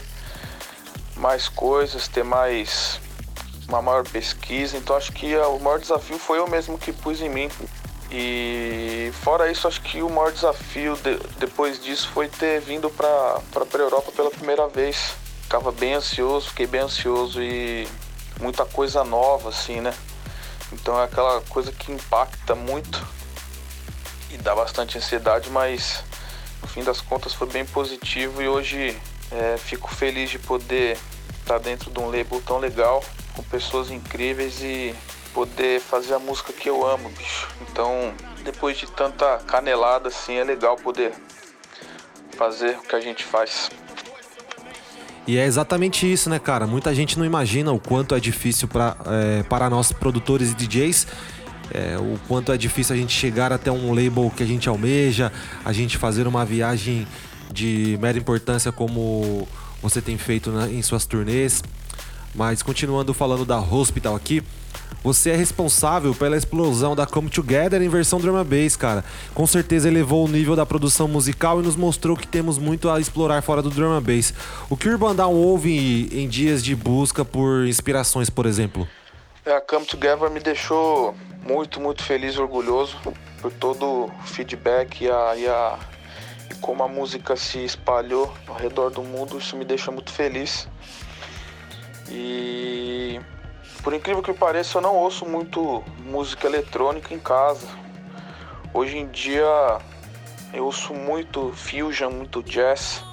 mais 1.16 1.48
coisas, 1.48 2.10
ter 2.10 2.26
mais 2.26 3.00
uma 3.70 3.82
maior 3.82 4.04
pesquisa. 4.06 4.76
Então 4.76 4.98
acho 4.98 5.14
que 5.14 5.34
o 5.38 5.60
maior 5.60 5.80
desafio 5.80 6.20
foi 6.20 6.38
eu 6.40 6.48
mesmo 6.48 6.78
que 6.78 6.92
pus 6.92 7.22
em 7.22 7.30
mim. 7.30 7.50
E 8.12 9.10
fora 9.24 9.50
isso, 9.50 9.66
acho 9.66 9.80
que 9.82 10.04
o 10.04 10.10
maior 10.10 10.34
desafio 10.34 10.98
de, 10.98 11.16
depois 11.40 11.82
disso 11.82 12.10
foi 12.10 12.28
ter 12.28 12.60
vindo 12.60 12.90
para 12.90 13.08
a 13.08 13.78
Europa 13.78 14.12
pela 14.12 14.30
primeira 14.30 14.68
vez. 14.68 15.14
Ficava 15.44 15.72
bem 15.72 15.94
ansioso, 15.94 16.50
fiquei 16.50 16.68
bem 16.68 16.82
ansioso 16.82 17.42
e 17.42 17.88
muita 18.42 18.66
coisa 18.66 19.06
nova, 19.06 19.50
assim, 19.50 19.80
né? 19.80 19.94
Então 20.74 21.00
é 21.00 21.06
aquela 21.06 21.40
coisa 21.44 21.72
que 21.72 21.92
impacta 21.94 22.56
muito 22.56 23.06
e 24.30 24.38
dá 24.38 24.54
bastante 24.54 24.98
ansiedade, 24.98 25.50
mas 25.50 26.04
no 26.62 26.68
fim 26.68 26.84
das 26.84 27.02
contas 27.02 27.34
foi 27.34 27.48
bem 27.48 27.66
positivo 27.66 28.42
e 28.42 28.48
hoje 28.48 28.98
é, 29.32 29.58
fico 29.58 29.94
feliz 29.94 30.30
de 30.30 30.40
poder 30.40 30.98
estar 31.40 31.58
dentro 31.58 31.90
de 31.90 32.00
um 32.00 32.06
label 32.06 32.42
tão 32.46 32.60
legal, 32.60 33.04
com 33.36 33.44
pessoas 33.44 33.90
incríveis 33.90 34.62
e 34.62 34.94
poder 35.34 35.80
fazer 35.80 36.14
a 36.14 36.20
música 36.20 36.54
que 36.54 36.70
eu 36.70 36.86
amo, 36.86 37.10
bicho. 37.10 37.48
Então, 37.62 38.14
depois 38.44 38.78
de 38.78 38.88
tanta 38.88 39.38
canelada 39.40 40.10
assim, 40.10 40.36
é 40.36 40.44
legal 40.44 40.76
poder 40.76 41.14
fazer 42.38 42.78
o 42.78 42.82
que 42.82 42.96
a 42.96 43.00
gente 43.00 43.24
faz. 43.24 43.70
E 45.28 45.38
é 45.38 45.46
exatamente 45.46 46.12
isso, 46.12 46.30
né, 46.30 46.40
cara? 46.40 46.66
Muita 46.66 46.94
gente 46.94 47.18
não 47.18 47.26
imagina 47.26 47.72
o 47.72 47.80
quanto 47.80 48.16
é 48.16 48.20
difícil 48.20 48.68
pra, 48.68 48.98
é, 49.06 49.44
para 49.44 49.70
nós 49.70 49.92
produtores 49.92 50.52
e 50.52 50.56
DJs 50.56 51.08
é, 51.74 51.98
o 51.98 52.20
quanto 52.28 52.52
é 52.52 52.58
difícil 52.58 52.96
a 52.96 52.98
gente 52.98 53.14
chegar 53.14 53.52
até 53.52 53.72
um 53.72 53.94
label 53.94 54.32
que 54.36 54.44
a 54.44 54.46
gente 54.46 54.68
almeja, 54.68 55.32
a 55.64 55.72
gente 55.72 55.98
fazer 55.98 56.28
uma 56.28 56.46
viagem 56.46 57.08
de 57.52 57.98
mera 58.02 58.18
importância 58.18 58.72
como 58.72 59.48
você 59.82 60.02
tem 60.02 60.18
feito 60.18 60.52
em 60.70 60.82
suas 60.82 61.06
turnês. 61.06 61.64
Mas 62.34 62.62
continuando 62.62 63.14
falando 63.14 63.44
da 63.44 63.60
Hospital 63.60 64.16
aqui, 64.16 64.42
você 65.04 65.32
é 65.32 65.36
responsável 65.36 66.14
pela 66.14 66.38
explosão 66.38 66.96
da 66.96 67.06
Come 67.06 67.30
Together 67.30 67.82
em 67.82 67.90
versão 67.90 68.20
drum 68.20 68.38
and 68.38 68.46
bass, 68.46 68.76
cara. 68.76 69.04
Com 69.34 69.48
certeza 69.48 69.88
elevou 69.88 70.26
o 70.26 70.30
nível 70.30 70.56
da 70.56 70.66
produção 70.66 71.08
musical 71.08 71.60
e 71.60 71.64
nos 71.64 71.76
mostrou 71.76 72.16
que 72.16 72.28
temos 72.28 72.58
muito 72.58 72.90
a 72.90 73.00
explorar 73.00 73.42
fora 73.42 73.62
do 73.62 73.70
drum 73.70 73.92
and 73.92 74.02
bass. 74.02 74.34
O 74.70 74.78
que 74.78 74.88
o 74.88 74.92
Urban 74.92 75.16
Down 75.16 75.34
ouve 75.34 76.08
em 76.12 76.28
dias 76.28 76.64
de 76.64 76.76
busca 76.76 77.26
por 77.26 77.66
inspirações, 77.68 78.30
por 78.30 78.46
exemplo? 78.46 78.88
É, 79.44 79.54
a 79.54 79.60
Come 79.62 79.88
Together 79.88 80.30
me 80.30 80.40
deixou 80.40 81.16
muito, 81.42 81.82
muito 81.82 82.04
feliz 82.04 82.36
e 82.36 82.40
orgulhoso 82.40 82.96
por 83.42 83.52
todo 83.52 84.06
o 84.06 84.12
feedback 84.24 85.02
e, 85.02 85.10
a, 85.10 85.36
e, 85.36 85.48
a, 85.48 85.80
e 86.52 86.56
como 86.56 86.84
a 86.84 86.88
música 86.88 87.36
se 87.36 87.58
espalhou 87.66 88.32
ao 88.48 88.56
redor 88.56 88.92
do 88.92 89.02
mundo. 89.02 89.40
Isso 89.40 89.58
me 89.58 89.66
deixa 89.66 89.90
muito 89.90 90.12
feliz. 90.12 90.68
E 92.08 93.20
por 93.82 93.96
incrível 93.96 94.22
que 94.22 94.32
pareça, 94.32 94.78
eu 94.78 94.82
não 94.82 94.96
ouço 94.96 95.26
muito 95.26 95.84
música 95.98 96.46
eletrônica 96.46 97.12
em 97.12 97.20
casa. 97.20 97.68
Hoje 98.72 99.00
em 99.00 99.08
dia 99.08 99.80
eu 100.54 100.66
ouço 100.66 100.94
muito 100.94 101.52
fusion, 101.54 102.12
muito 102.12 102.44
jazz, 102.44 103.04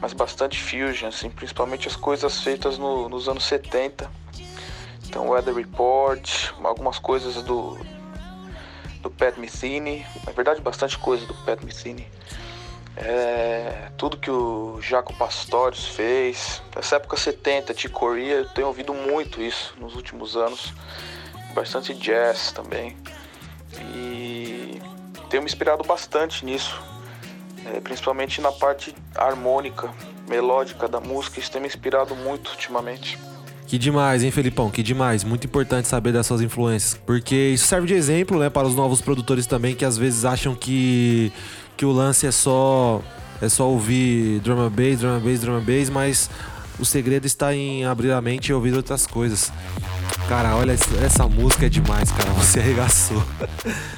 mas 0.00 0.12
bastante 0.12 0.62
fusion, 0.62 1.08
assim, 1.08 1.28
principalmente 1.28 1.88
as 1.88 1.96
coisas 1.96 2.40
feitas 2.40 2.78
no, 2.78 3.08
nos 3.08 3.28
anos 3.28 3.44
70 3.44 4.23
então, 5.14 5.28
Weather 5.28 5.54
Report, 5.54 6.52
algumas 6.64 6.98
coisas 6.98 7.40
do, 7.44 7.78
do 9.00 9.08
Pat 9.08 9.36
Metheny, 9.36 10.04
na 10.26 10.32
verdade, 10.32 10.60
bastante 10.60 10.98
coisa 10.98 11.24
do 11.24 11.32
Pat 11.44 11.62
Metheny. 11.62 12.04
É, 12.96 13.92
tudo 13.96 14.16
que 14.16 14.28
o 14.28 14.80
Jaco 14.82 15.14
Pastorius 15.14 15.86
fez, 15.86 16.60
essa 16.74 16.96
época 16.96 17.16
70, 17.16 17.72
de 17.74 17.88
Corea, 17.88 18.38
eu 18.38 18.48
tenho 18.48 18.66
ouvido 18.66 18.92
muito 18.92 19.40
isso 19.40 19.76
nos 19.78 19.94
últimos 19.94 20.36
anos, 20.36 20.74
bastante 21.54 21.94
jazz 21.94 22.50
também, 22.50 22.96
e 23.94 24.82
tenho 25.30 25.44
me 25.44 25.48
inspirado 25.48 25.84
bastante 25.84 26.44
nisso, 26.44 26.82
é, 27.66 27.78
principalmente 27.78 28.40
na 28.40 28.50
parte 28.50 28.92
harmônica, 29.14 29.94
melódica 30.26 30.88
da 30.88 30.98
música, 30.98 31.38
isso 31.38 31.52
tem 31.52 31.60
me 31.60 31.68
inspirado 31.68 32.16
muito 32.16 32.50
ultimamente. 32.50 33.16
Que 33.66 33.78
demais, 33.78 34.22
hein, 34.22 34.30
Felipão? 34.30 34.70
Que 34.70 34.82
demais. 34.82 35.24
Muito 35.24 35.46
importante 35.46 35.88
saber 35.88 36.12
das 36.12 36.26
suas 36.26 36.40
influências. 36.40 37.00
Porque 37.06 37.34
isso 37.34 37.66
serve 37.66 37.86
de 37.86 37.94
exemplo, 37.94 38.38
né, 38.38 38.50
para 38.50 38.66
os 38.66 38.74
novos 38.74 39.00
produtores 39.00 39.46
também 39.46 39.74
que 39.74 39.84
às 39.84 39.96
vezes 39.96 40.24
acham 40.24 40.54
que, 40.54 41.32
que 41.76 41.84
o 41.84 41.92
lance 41.92 42.26
é 42.26 42.30
só 42.30 43.02
é 43.40 43.48
só 43.48 43.68
ouvir 43.68 44.40
drum 44.40 44.60
and 44.60 44.70
bass, 44.70 45.00
drum 45.00 45.16
and 45.16 45.20
bass, 45.20 45.40
drum 45.40 45.56
and 45.56 45.64
bass, 45.64 45.90
mas 45.90 46.30
o 46.78 46.84
segredo 46.84 47.26
está 47.26 47.54
em 47.54 47.84
abrir 47.84 48.12
a 48.12 48.20
mente 48.20 48.48
e 48.48 48.52
ouvir 48.52 48.74
outras 48.74 49.06
coisas. 49.06 49.52
Cara, 50.28 50.56
olha, 50.56 50.72
essa 50.72 51.28
música 51.28 51.66
é 51.66 51.68
demais, 51.68 52.10
cara. 52.10 52.30
Você 52.32 52.60
arregaçou. 52.60 53.22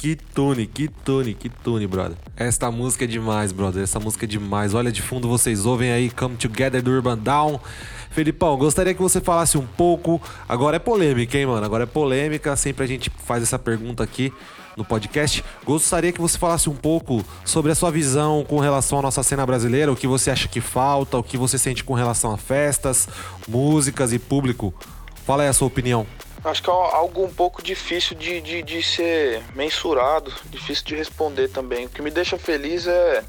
Que 0.00 0.16
tune, 0.16 0.66
que 0.66 0.88
tune, 0.88 1.34
que 1.34 1.50
tune, 1.50 1.86
brother. 1.86 2.16
Esta 2.34 2.70
música 2.70 3.04
é 3.04 3.06
demais, 3.06 3.52
brother. 3.52 3.82
Essa 3.82 4.00
música 4.00 4.24
é 4.24 4.26
demais. 4.26 4.72
Olha 4.72 4.90
de 4.90 5.02
fundo, 5.02 5.28
vocês 5.28 5.66
ouvem 5.66 5.92
aí 5.92 6.08
Come 6.08 6.36
Together 6.36 6.82
do 6.82 6.90
Urban 6.90 7.18
Down. 7.18 7.60
Felipão, 8.10 8.56
gostaria 8.56 8.94
que 8.94 9.02
você 9.02 9.20
falasse 9.20 9.58
um 9.58 9.66
pouco. 9.66 10.18
Agora 10.48 10.76
é 10.76 10.78
polêmica, 10.78 11.36
hein, 11.36 11.44
mano? 11.44 11.66
Agora 11.66 11.82
é 11.82 11.86
polêmica. 11.86 12.56
Sempre 12.56 12.84
a 12.84 12.86
gente 12.88 13.12
faz 13.26 13.42
essa 13.42 13.58
pergunta 13.58 14.02
aqui 14.02 14.32
no 14.74 14.86
podcast. 14.86 15.44
Gostaria 15.66 16.12
que 16.12 16.20
você 16.22 16.38
falasse 16.38 16.70
um 16.70 16.74
pouco 16.74 17.22
sobre 17.44 17.70
a 17.70 17.74
sua 17.74 17.90
visão 17.90 18.42
com 18.42 18.58
relação 18.58 19.00
à 19.00 19.02
nossa 19.02 19.22
cena 19.22 19.44
brasileira, 19.44 19.92
o 19.92 19.96
que 19.96 20.06
você 20.06 20.30
acha 20.30 20.48
que 20.48 20.62
falta, 20.62 21.18
o 21.18 21.22
que 21.22 21.36
você 21.36 21.58
sente 21.58 21.84
com 21.84 21.92
relação 21.92 22.32
a 22.32 22.38
festas, 22.38 23.06
músicas 23.46 24.14
e 24.14 24.18
público. 24.18 24.72
Fala 25.26 25.42
aí 25.42 25.50
a 25.50 25.52
sua 25.52 25.68
opinião. 25.68 26.06
Acho 26.42 26.62
que 26.62 26.70
é 26.70 26.72
algo 26.72 27.24
um 27.24 27.32
pouco 27.32 27.62
difícil 27.62 28.16
de, 28.16 28.40
de, 28.40 28.62
de 28.62 28.82
ser 28.82 29.42
mensurado, 29.54 30.32
difícil 30.46 30.84
de 30.86 30.96
responder 30.96 31.48
também. 31.48 31.86
O 31.86 31.90
que 31.90 32.00
me 32.00 32.10
deixa 32.10 32.38
feliz 32.38 32.86
é 32.86 33.22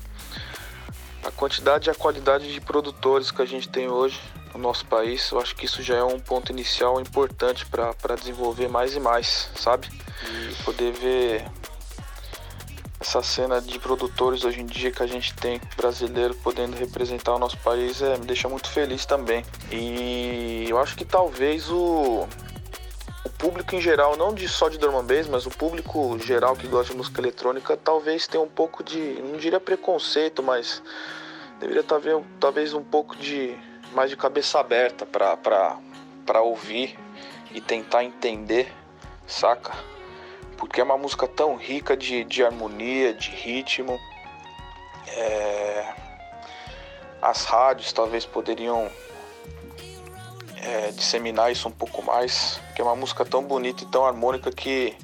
a 1.24 1.32
quantidade 1.32 1.90
e 1.90 1.92
a 1.92 1.96
qualidade 1.96 2.52
de 2.52 2.62
produtores 2.62 3.30
que 3.30 3.42
a 3.42 3.46
gente 3.46 3.68
tem 3.68 3.90
hoje 3.90 4.20
no 4.54 4.60
nosso 4.60 4.86
país. 4.86 5.30
Eu 5.30 5.42
acho 5.42 5.54
que 5.56 5.66
isso 5.66 5.84
já 5.84 5.96
é 5.98 6.04
um 6.04 6.20
ponto 6.20 6.54
inicial 6.54 7.02
importante 7.02 7.66
para 7.66 8.16
desenvolver 8.16 8.70
mais 8.70 8.96
e 8.96 9.00
mais, 9.00 9.50
sabe? 9.56 9.90
E 10.50 10.64
poder 10.64 10.94
ver 10.94 11.46
essa 13.02 13.22
cena 13.22 13.60
de 13.60 13.78
produtores 13.80 14.46
hoje 14.46 14.62
em 14.62 14.66
dia 14.66 14.92
que 14.92 15.02
a 15.02 15.08
gente 15.08 15.34
tem 15.34 15.60
brasileiro 15.76 16.36
podendo 16.36 16.78
representar 16.78 17.34
o 17.34 17.40
nosso 17.40 17.58
país 17.58 18.00
é, 18.02 18.16
me 18.18 18.26
deixa 18.26 18.48
muito 18.48 18.70
feliz 18.70 19.06
também. 19.06 19.44
E 19.72 20.66
eu 20.70 20.80
acho 20.80 20.96
que 20.96 21.04
talvez 21.04 21.70
o 21.70 22.28
o 23.24 23.30
público 23.30 23.76
em 23.76 23.82
geral, 23.82 24.18
não 24.18 24.34
de 24.34 24.48
só 24.48 24.68
de 24.68 24.78
drum 24.78 24.98
and 24.98 25.06
bass, 25.06 25.28
mas 25.28 25.46
o 25.46 25.52
público 25.52 26.18
geral 26.20 26.56
que 26.56 26.68
gosta 26.68 26.92
de 26.92 26.98
música 26.98 27.22
eletrônica, 27.22 27.78
talvez 27.78 28.28
tenha 28.28 28.44
um 28.44 28.50
pouco 28.50 28.84
de, 28.84 29.22
não 29.22 29.38
diria 29.38 29.60
preconceito, 29.60 30.42
mas 30.42 30.82
deveria 31.60 31.84
talvez, 31.84 32.24
talvez 32.40 32.74
um 32.74 32.84
pouco 32.84 33.16
de 33.16 33.56
mais 33.94 34.10
de 34.10 34.18
cabeça 34.18 34.60
aberta 34.60 35.06
para 35.06 36.42
ouvir 36.42 36.98
e 37.54 37.62
tentar 37.62 38.04
entender, 38.04 38.72
saca? 39.28 39.72
Porque 40.58 40.80
é 40.80 40.84
uma 40.84 40.98
música 40.98 41.28
tão 41.28 41.56
rica 41.56 41.96
de, 41.96 42.24
de 42.24 42.44
harmonia, 42.44 43.14
de 43.14 43.30
ritmo. 43.30 44.00
É... 45.08 45.94
As 47.22 47.46
rádios 47.46 47.92
talvez 47.94 48.26
poderiam 48.26 48.90
é, 50.62 50.92
disseminar 50.92 51.52
isso 51.52 51.68
um 51.68 51.72
pouco 51.72 52.04
mais, 52.04 52.60
que 52.76 52.82
é 52.82 52.84
uma 52.84 52.96
música 52.96 53.26
tão 53.26 53.44
bonita 53.44 53.84
e 53.84 53.88
tão 53.88 54.06
harmônica 54.06 54.52
que 54.52 54.96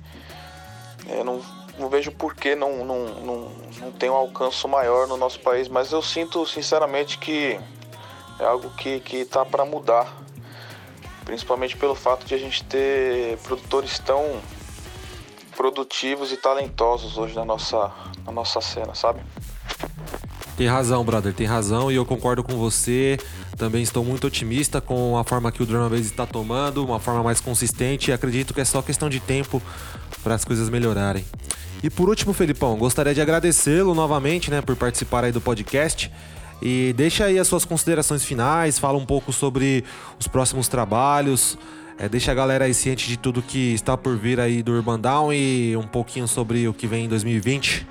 é, 1.07 1.23
não, 1.23 1.41
não 1.79 1.89
vejo 1.89 2.11
por 2.11 2.35
que 2.35 2.55
não, 2.55 2.85
não, 2.85 3.05
não, 3.15 3.51
não 3.79 3.91
tem 3.91 4.09
um 4.09 4.15
alcance 4.15 4.67
maior 4.67 5.07
no 5.07 5.17
nosso 5.17 5.39
país, 5.39 5.67
mas 5.67 5.91
eu 5.91 6.01
sinto 6.01 6.45
sinceramente 6.45 7.17
que 7.17 7.59
é 8.39 8.45
algo 8.45 8.69
que, 8.71 8.99
que 8.99 9.25
tá 9.25 9.43
para 9.43 9.65
mudar, 9.65 10.13
principalmente 11.25 11.75
pelo 11.75 11.95
fato 11.95 12.25
de 12.25 12.35
a 12.35 12.37
gente 12.37 12.63
ter 12.63 13.37
produtores 13.39 13.97
tão 13.99 14.39
produtivos 15.55 16.31
e 16.31 16.37
talentosos 16.37 17.17
hoje 17.17 17.33
na 17.35 17.43
nossa, 17.43 17.91
na 18.23 18.31
nossa 18.31 18.61
cena, 18.61 18.93
sabe? 18.93 19.21
Tem 20.55 20.67
razão, 20.67 21.03
brother, 21.03 21.33
tem 21.33 21.47
razão 21.47 21.91
e 21.91 21.95
eu 21.95 22.05
concordo 22.05 22.43
com 22.43 22.57
você. 22.57 23.17
Também 23.57 23.81
estou 23.81 24.05
muito 24.05 24.27
otimista 24.27 24.79
com 24.79 25.17
a 25.17 25.23
forma 25.23 25.51
que 25.51 25.63
o 25.63 25.65
Drum 25.65 25.89
Base 25.89 26.03
está 26.03 26.27
tomando, 26.27 26.85
uma 26.85 26.99
forma 26.99 27.23
mais 27.23 27.41
consistente 27.41 28.11
e 28.11 28.13
acredito 28.13 28.53
que 28.53 28.61
é 28.61 28.65
só 28.65 28.83
questão 28.83 29.09
de 29.09 29.19
tempo 29.19 29.61
para 30.23 30.35
as 30.35 30.45
coisas 30.45 30.69
melhorarem. 30.69 31.25
E 31.81 31.89
por 31.89 32.07
último, 32.07 32.33
Felipão, 32.33 32.77
gostaria 32.77 33.15
de 33.15 33.21
agradecê-lo 33.21 33.95
novamente, 33.95 34.51
né, 34.51 34.61
por 34.61 34.75
participar 34.75 35.23
aí 35.23 35.31
do 35.31 35.41
podcast. 35.41 36.11
E 36.61 36.93
deixa 36.95 37.25
aí 37.25 37.39
as 37.39 37.47
suas 37.47 37.65
considerações 37.65 38.23
finais, 38.23 38.77
fala 38.77 38.97
um 38.97 39.05
pouco 39.05 39.33
sobre 39.33 39.83
os 40.19 40.27
próximos 40.27 40.67
trabalhos, 40.67 41.57
é, 41.97 42.07
deixa 42.07 42.31
a 42.31 42.35
galera 42.35 42.65
aí 42.65 42.73
ciente 42.73 43.07
de 43.07 43.17
tudo 43.17 43.41
que 43.41 43.73
está 43.73 43.97
por 43.97 44.15
vir 44.17 44.39
aí 44.39 44.61
do 44.61 44.73
Urban 44.73 44.99
Down 44.99 45.33
e 45.33 45.75
um 45.75 45.87
pouquinho 45.87 46.27
sobre 46.27 46.67
o 46.67 46.73
que 46.73 46.85
vem 46.85 47.05
em 47.05 47.07
2020. 47.07 47.87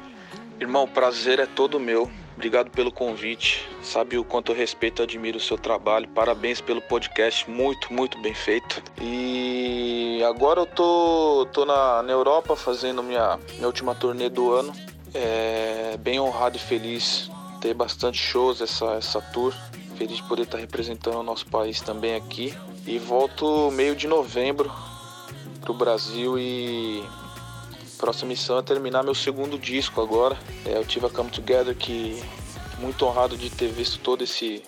Irmão, 0.60 0.86
prazer 0.86 1.40
é 1.40 1.46
todo 1.46 1.78
meu. 1.78 2.10
Obrigado 2.36 2.70
pelo 2.70 2.92
convite. 2.92 3.66
Sabe 3.82 4.18
o 4.18 4.24
quanto 4.24 4.52
eu 4.52 4.56
respeito 4.56 5.00
e 5.00 5.04
admiro 5.04 5.38
o 5.38 5.40
seu 5.40 5.56
trabalho. 5.56 6.06
Parabéns 6.08 6.60
pelo 6.60 6.82
podcast, 6.82 7.50
muito, 7.50 7.90
muito 7.92 8.18
bem 8.20 8.34
feito. 8.34 8.82
E 9.00 10.22
agora 10.22 10.60
eu 10.60 10.66
tô, 10.66 11.48
tô 11.50 11.64
na, 11.64 12.02
na 12.02 12.12
Europa 12.12 12.54
fazendo 12.54 13.02
minha, 13.02 13.38
minha 13.54 13.66
última 13.66 13.94
turnê 13.94 14.28
do 14.28 14.52
ano. 14.52 14.72
É 15.14 15.96
bem 15.98 16.20
honrado 16.20 16.58
e 16.58 16.60
feliz 16.60 17.30
ter 17.62 17.72
bastante 17.72 18.18
shows 18.18 18.60
essa, 18.60 18.92
essa 18.92 19.20
tour. 19.20 19.54
Feliz 19.96 20.18
de 20.18 20.22
poder 20.24 20.42
estar 20.42 20.58
representando 20.58 21.16
o 21.16 21.22
nosso 21.22 21.46
país 21.46 21.80
também 21.80 22.14
aqui. 22.14 22.54
E 22.86 22.98
volto 22.98 23.70
meio 23.70 23.96
de 23.96 24.06
novembro 24.06 24.70
pro 25.62 25.72
Brasil 25.72 26.38
e 26.38 27.02
próxima 27.96 28.28
missão 28.28 28.58
é 28.58 28.62
terminar 28.62 29.02
meu 29.02 29.14
segundo 29.14 29.58
disco 29.58 30.00
agora. 30.00 30.36
É, 30.64 30.76
eu 30.76 30.84
tive 30.84 31.06
a 31.06 31.10
Come 31.10 31.30
Together 31.30 31.74
que 31.74 32.22
muito 32.78 33.04
honrado 33.06 33.36
de 33.36 33.50
ter 33.50 33.68
visto 33.68 33.98
todo 33.98 34.22
esse 34.22 34.62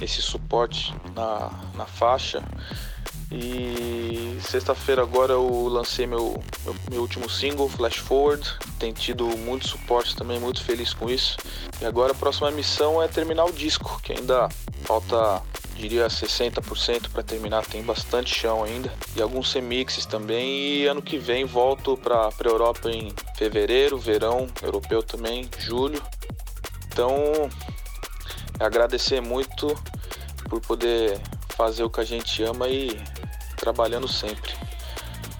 esse 0.00 0.20
suporte 0.20 0.94
na, 1.14 1.50
na 1.74 1.86
faixa. 1.86 2.42
E 3.30 4.38
sexta-feira 4.40 5.02
agora 5.02 5.32
eu 5.32 5.68
lancei 5.68 6.06
meu, 6.06 6.42
meu, 6.64 6.76
meu, 6.90 7.00
último 7.00 7.28
single, 7.28 7.68
Flash 7.68 7.96
Forward. 7.96 8.48
Tem 8.78 8.92
tido 8.92 9.26
muito 9.38 9.66
suporte 9.66 10.14
também, 10.14 10.38
muito 10.38 10.62
feliz 10.62 10.94
com 10.94 11.10
isso. 11.10 11.36
E 11.80 11.84
agora 11.84 12.12
a 12.12 12.14
próxima 12.14 12.50
missão 12.50 13.02
é 13.02 13.08
terminar 13.08 13.44
o 13.44 13.52
disco, 13.52 14.00
que 14.02 14.12
ainda 14.12 14.48
falta 14.84 15.42
diria 15.76 16.06
60% 16.06 17.10
para 17.10 17.22
terminar, 17.22 17.64
tem 17.66 17.82
bastante 17.82 18.34
chão 18.34 18.64
ainda. 18.64 18.92
E 19.14 19.22
alguns 19.22 19.52
remixes 19.52 20.06
também. 20.06 20.48
E 20.48 20.86
ano 20.86 21.02
que 21.02 21.18
vem 21.18 21.44
volto 21.44 21.96
para 21.96 22.28
a 22.28 22.48
Europa 22.48 22.90
em 22.90 23.12
fevereiro, 23.36 23.98
verão 23.98 24.46
europeu 24.62 25.02
também, 25.02 25.48
julho. 25.58 26.02
Então, 26.86 27.50
agradecer 28.58 29.20
muito 29.20 29.74
por 30.48 30.60
poder 30.60 31.20
fazer 31.56 31.84
o 31.84 31.90
que 31.90 32.00
a 32.00 32.04
gente 32.04 32.42
ama 32.42 32.68
e 32.68 32.98
trabalhando 33.56 34.06
sempre. 34.06 34.52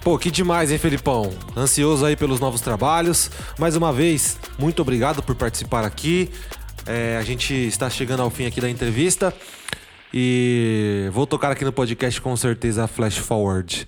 Pô, 0.03 0.17
que 0.17 0.31
demais, 0.31 0.71
hein, 0.71 0.77
Felipão? 0.77 1.29
Ansioso 1.55 2.05
aí 2.05 2.15
pelos 2.15 2.39
novos 2.39 2.61
trabalhos. 2.61 3.29
Mais 3.59 3.75
uma 3.75 3.91
vez, 3.91 4.39
muito 4.57 4.81
obrigado 4.81 5.21
por 5.21 5.35
participar 5.35 5.83
aqui. 5.83 6.31
É, 6.85 7.17
a 7.17 7.21
gente 7.23 7.53
está 7.53 7.89
chegando 7.89 8.21
ao 8.21 8.29
fim 8.29 8.45
aqui 8.45 8.61
da 8.61 8.69
entrevista. 8.69 9.33
E 10.13 11.09
vou 11.11 11.27
tocar 11.27 11.51
aqui 11.51 11.65
no 11.65 11.73
podcast 11.73 12.21
com 12.21 12.35
certeza 12.37 12.87
Flash 12.87 13.17
Forward. 13.17 13.85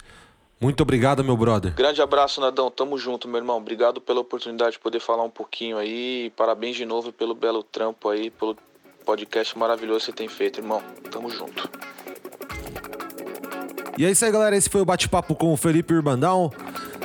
Muito 0.60 0.82
obrigado, 0.82 1.24
meu 1.24 1.38
brother. 1.38 1.74
Grande 1.74 2.02
abraço, 2.02 2.42
Nadão. 2.42 2.70
Tamo 2.70 2.98
junto, 2.98 3.26
meu 3.26 3.38
irmão. 3.38 3.56
Obrigado 3.56 4.02
pela 4.02 4.20
oportunidade 4.20 4.74
de 4.74 4.80
poder 4.80 5.00
falar 5.00 5.24
um 5.24 5.30
pouquinho 5.30 5.78
aí. 5.78 6.34
Parabéns 6.36 6.76
de 6.76 6.86
novo 6.86 7.14
pelo 7.14 7.34
belo 7.34 7.64
trampo 7.64 8.10
aí, 8.10 8.30
pelo 8.30 8.58
podcast 9.06 9.58
maravilhoso 9.58 10.00
que 10.00 10.06
você 10.08 10.12
tem 10.12 10.28
feito, 10.28 10.60
irmão. 10.60 10.84
Tamo 11.10 11.30
junto. 11.30 11.70
E 14.00 14.06
é 14.06 14.12
isso 14.12 14.24
aí, 14.24 14.32
galera. 14.32 14.56
Esse 14.56 14.70
foi 14.70 14.80
o 14.80 14.86
bate-papo 14.86 15.36
com 15.36 15.52
o 15.52 15.58
Felipe 15.58 15.94
Urbandão. 15.94 16.50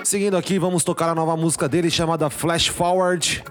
Seguindo 0.04 0.36
aqui, 0.36 0.60
vamos 0.60 0.84
tocar 0.84 1.08
a 1.08 1.14
nova 1.14 1.36
música 1.36 1.68
dele 1.68 1.90
chamada 1.90 2.30
Flash 2.30 2.68
Forward. 2.68 3.42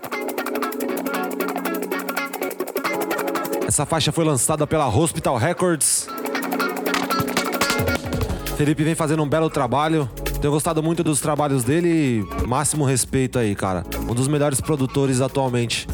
Essa 3.68 3.86
faixa 3.86 4.14
foi 4.14 4.24
lançada 4.24 4.66
pela 4.66 4.88
Hospital 4.88 5.36
Records. 5.36 6.08
Felipe 8.56 8.82
vem 8.82 8.96
fazendo 8.96 9.22
um 9.22 9.28
belo 9.28 9.50
trabalho. 9.50 10.10
Tenho 10.40 10.54
gostado 10.54 10.82
muito 10.82 11.04
dos 11.04 11.20
trabalhos 11.20 11.66
dele 11.66 12.26
máximo 12.48 12.86
respeito 12.86 13.38
aí, 13.38 13.54
cara. 13.56 13.84
Um 14.10 14.14
dos 14.14 14.30
melhores 14.30 14.62
produtores 14.62 15.20
atualmente. 15.20 15.86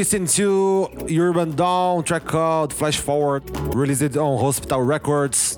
Listening 0.00 0.28
to 0.28 0.88
Urban 1.14 1.54
Dawn, 1.54 2.02
track 2.04 2.24
called 2.24 2.72
Flash 2.72 2.96
Forward, 2.96 3.42
released 3.74 4.16
on 4.16 4.40
Hospital 4.40 4.80
Records. 4.80 5.56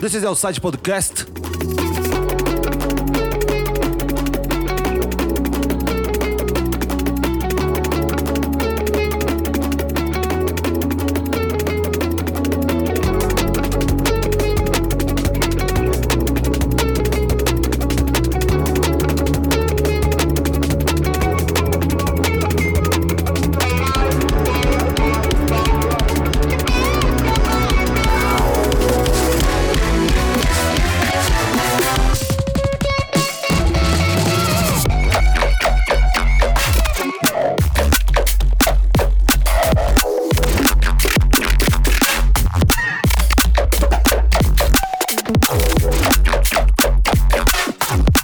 This 0.00 0.14
is 0.14 0.24
our 0.24 0.30
Outside 0.30 0.54
Podcast. 0.54 1.21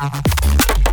Uh-huh. 0.01 0.88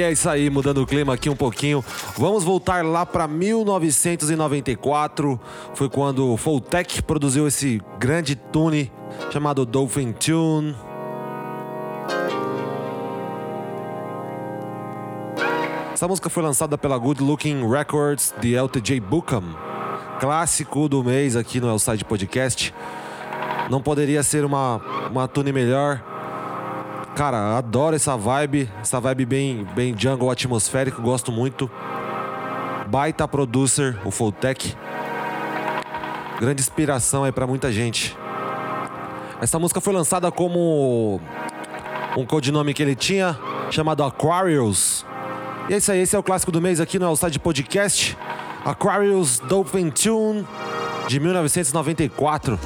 E 0.00 0.02
é 0.02 0.10
isso 0.10 0.28
aí, 0.30 0.48
mudando 0.48 0.78
o 0.78 0.86
clima 0.86 1.12
aqui 1.12 1.28
um 1.28 1.36
pouquinho. 1.36 1.84
Vamos 2.16 2.42
voltar 2.42 2.82
lá 2.82 3.04
para 3.04 3.28
1994. 3.28 5.38
Foi 5.74 5.90
quando 5.90 6.32
o 6.32 6.38
Fulltech 6.38 7.02
produziu 7.02 7.46
esse 7.46 7.82
grande 7.98 8.34
tune 8.34 8.90
chamado 9.30 9.66
Dolphin 9.66 10.12
Tune. 10.12 10.74
Essa 15.92 16.08
música 16.08 16.30
foi 16.30 16.42
lançada 16.42 16.78
pela 16.78 16.96
Good 16.96 17.22
Looking 17.22 17.70
Records 17.70 18.32
de 18.40 18.56
LTJ 18.56 19.00
Bookham, 19.00 19.44
clássico 20.18 20.88
do 20.88 21.04
mês 21.04 21.36
aqui 21.36 21.60
no 21.60 21.68
Elside 21.68 22.06
Podcast. 22.06 22.72
Não 23.68 23.82
poderia 23.82 24.22
ser 24.22 24.46
uma, 24.46 24.80
uma 25.10 25.28
tune 25.28 25.52
melhor. 25.52 26.09
Cara, 27.14 27.58
adoro 27.58 27.96
essa 27.96 28.16
vibe, 28.16 28.70
essa 28.80 29.00
vibe 29.00 29.26
bem, 29.26 29.66
bem 29.74 29.94
jungle 29.96 30.30
atmosférico, 30.30 31.02
gosto 31.02 31.30
muito. 31.30 31.70
Baita 32.86 33.26
producer, 33.28 33.98
o 34.04 34.10
Fulltech. 34.10 34.76
Grande 36.40 36.62
inspiração 36.62 37.24
aí 37.24 37.32
para 37.32 37.46
muita 37.46 37.70
gente. 37.70 38.16
Essa 39.40 39.58
música 39.58 39.80
foi 39.80 39.92
lançada 39.92 40.30
como 40.30 41.20
um 42.16 42.24
codinome 42.24 42.74
que 42.74 42.82
ele 42.82 42.94
tinha, 42.94 43.38
chamado 43.70 44.02
Aquarius. 44.02 45.04
E 45.68 45.74
é 45.74 45.76
isso 45.76 45.92
aí, 45.92 46.00
esse 46.00 46.16
é 46.16 46.18
o 46.18 46.22
clássico 46.22 46.50
do 46.50 46.60
mês 46.60 46.80
aqui 46.80 46.98
no 46.98 47.06
Outside 47.06 47.38
Podcast. 47.38 48.16
Aquarius 48.64 49.38
Dolphin 49.40 49.90
Tune, 49.90 50.46
de 51.06 51.20
1994. 51.20 52.58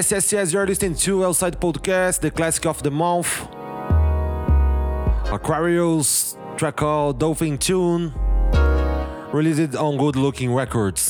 Yes, 0.00 0.12
yes, 0.12 0.32
yes, 0.32 0.52
you're 0.54 0.66
listening 0.66 0.94
to 0.94 1.26
Outside 1.26 1.60
Podcast, 1.60 2.20
the 2.20 2.30
classic 2.30 2.64
of 2.64 2.82
the 2.82 2.90
month. 2.90 3.46
Aquarius 5.30 6.38
track 6.56 6.76
called 6.76 7.18
Dolphin 7.18 7.58
Tune, 7.58 8.14
released 9.30 9.76
on 9.76 9.98
Good 9.98 10.16
Looking 10.16 10.54
Records. 10.54 11.09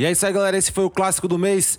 E 0.00 0.06
é 0.06 0.10
isso 0.10 0.24
aí, 0.24 0.32
galera. 0.32 0.56
Esse 0.56 0.72
foi 0.72 0.84
o 0.84 0.88
clássico 0.88 1.28
do 1.28 1.36
mês. 1.36 1.78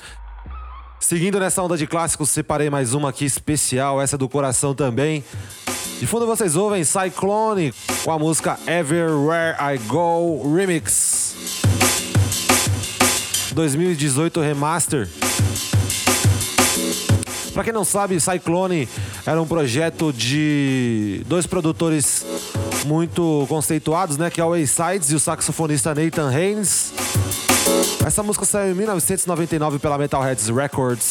Seguindo 0.99 1.39
nessa 1.39 1.59
onda 1.63 1.75
de 1.75 1.87
clássicos, 1.87 2.29
separei 2.29 2.69
mais 2.69 2.93
uma 2.93 3.09
aqui 3.09 3.25
especial, 3.25 3.99
essa 3.99 4.15
do 4.15 4.29
coração 4.29 4.75
também. 4.75 5.23
De 5.99 6.05
fundo 6.05 6.27
vocês 6.27 6.55
ouvem 6.55 6.83
Cyclone 6.83 7.73
com 8.03 8.11
a 8.11 8.19
música 8.19 8.59
Everywhere 8.67 9.57
I 9.59 9.79
Go 9.87 10.53
Remix. 10.55 11.35
2018 13.55 14.39
Remaster. 14.39 15.09
Pra 17.55 17.63
quem 17.63 17.73
não 17.73 17.83
sabe, 17.83 18.19
Cyclone 18.19 18.87
era 19.25 19.41
um 19.41 19.47
projeto 19.47 20.13
de 20.13 21.23
dois 21.25 21.47
produtores 21.47 22.23
muito 22.85 23.47
conceituados, 23.49 24.15
né? 24.15 24.29
Que 24.29 24.39
é 24.39 24.45
o 24.45 24.53
A-Sides 24.53 25.09
e 25.09 25.15
o 25.15 25.19
saxofonista 25.19 25.95
Nathan 25.95 26.29
Haynes. 26.29 26.90
Essa 28.05 28.23
música 28.23 28.45
saiu 28.45 28.71
em 28.71 28.73
1999 28.73 29.77
pela 29.77 29.97
Metalheads 29.97 30.49
Records. 30.49 31.10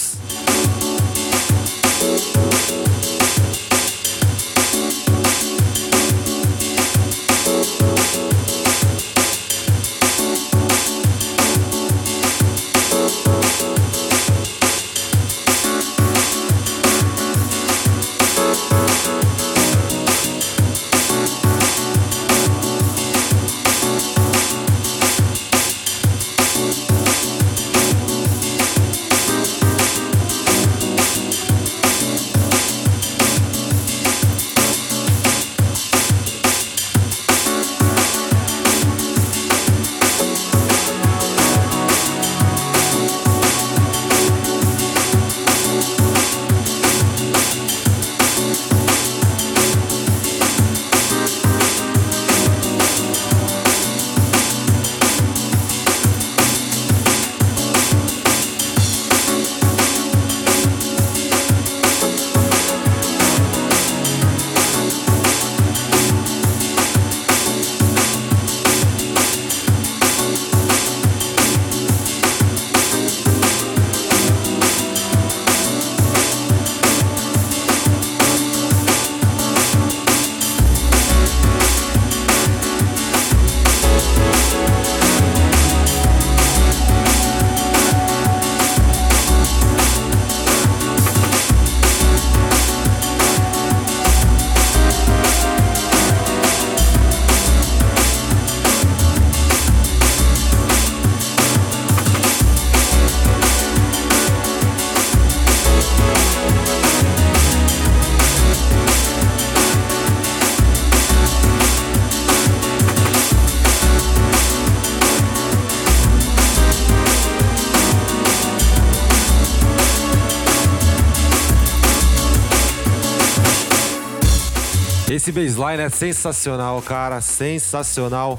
Esse 125.30 125.32
baseline 125.32 125.84
é 125.84 125.88
sensacional, 125.88 126.82
cara, 126.82 127.20
sensacional. 127.20 128.36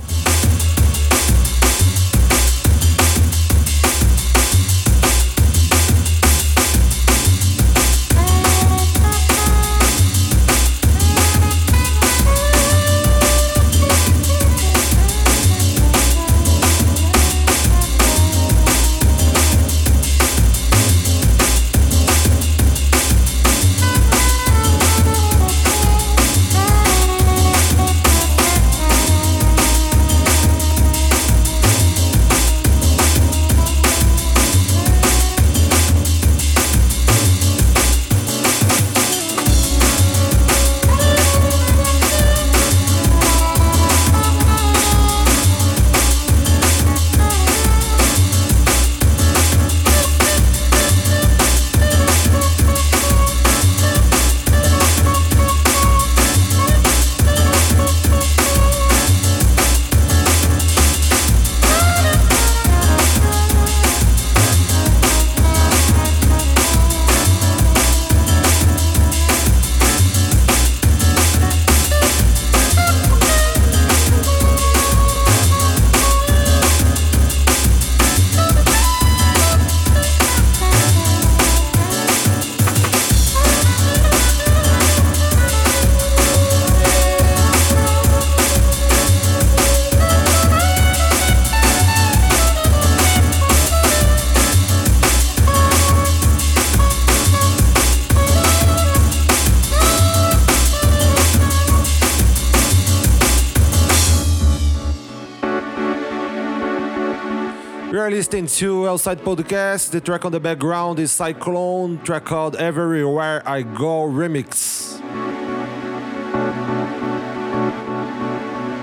Listening 108.31 108.47
to 108.47 108.87
Outside 108.87 109.19
Podcast. 109.19 109.91
The 109.91 109.99
track 109.99 110.23
on 110.23 110.31
the 110.31 110.39
background 110.39 110.99
is 110.99 111.11
Cyclone, 111.11 112.01
track 112.01 112.23
called 112.23 112.55
Everywhere 112.55 113.43
I 113.45 113.61
Go 113.63 114.07
Remix. 114.07 115.01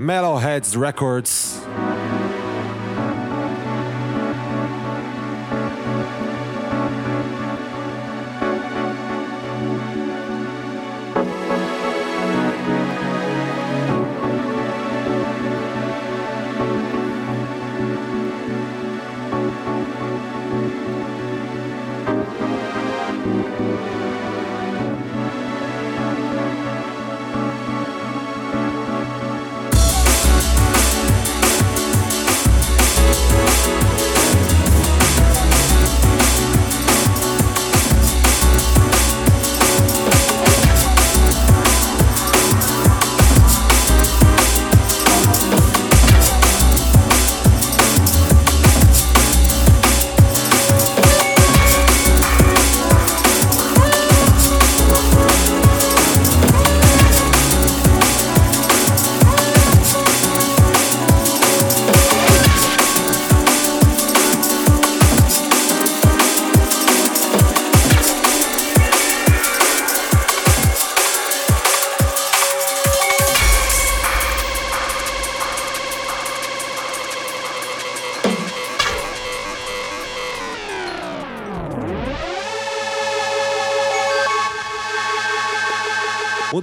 Metalheads 0.01 0.77
Records. 0.77 1.65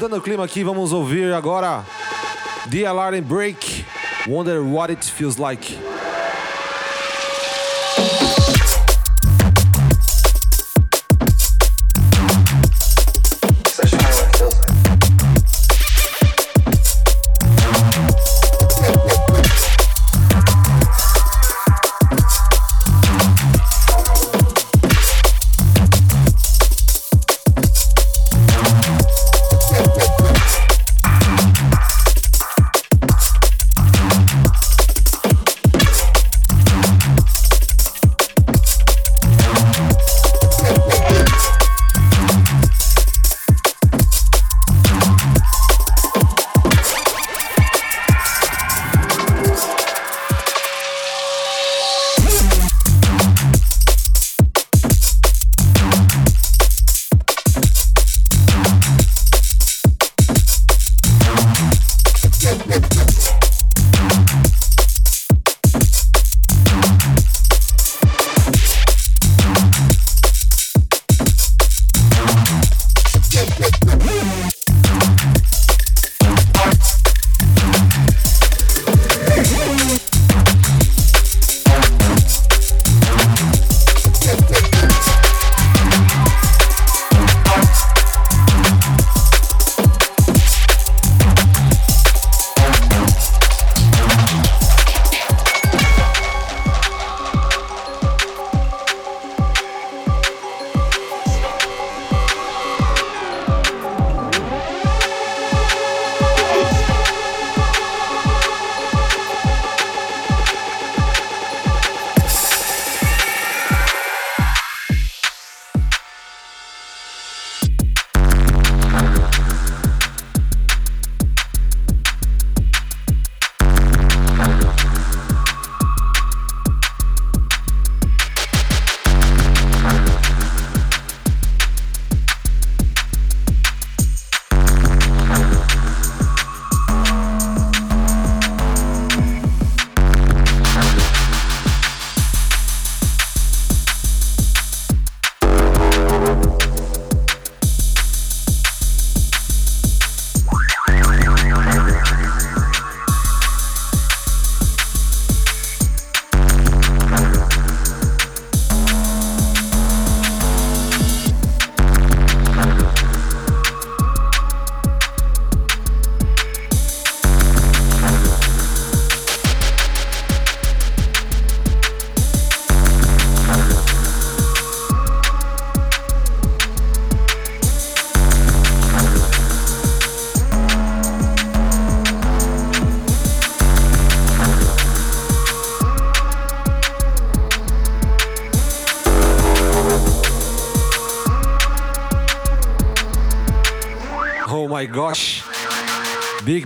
Mudando 0.05 0.19
o 0.19 0.21
clima 0.21 0.45
aqui, 0.45 0.63
vamos 0.63 0.93
ouvir 0.93 1.33
agora 1.33 1.83
The 2.69 2.85
Alarm 2.85 3.23
Break. 3.23 3.83
Wonder 4.27 4.61
what 4.61 4.93
it 4.93 5.03
feels 5.03 5.37
like. 5.37 5.75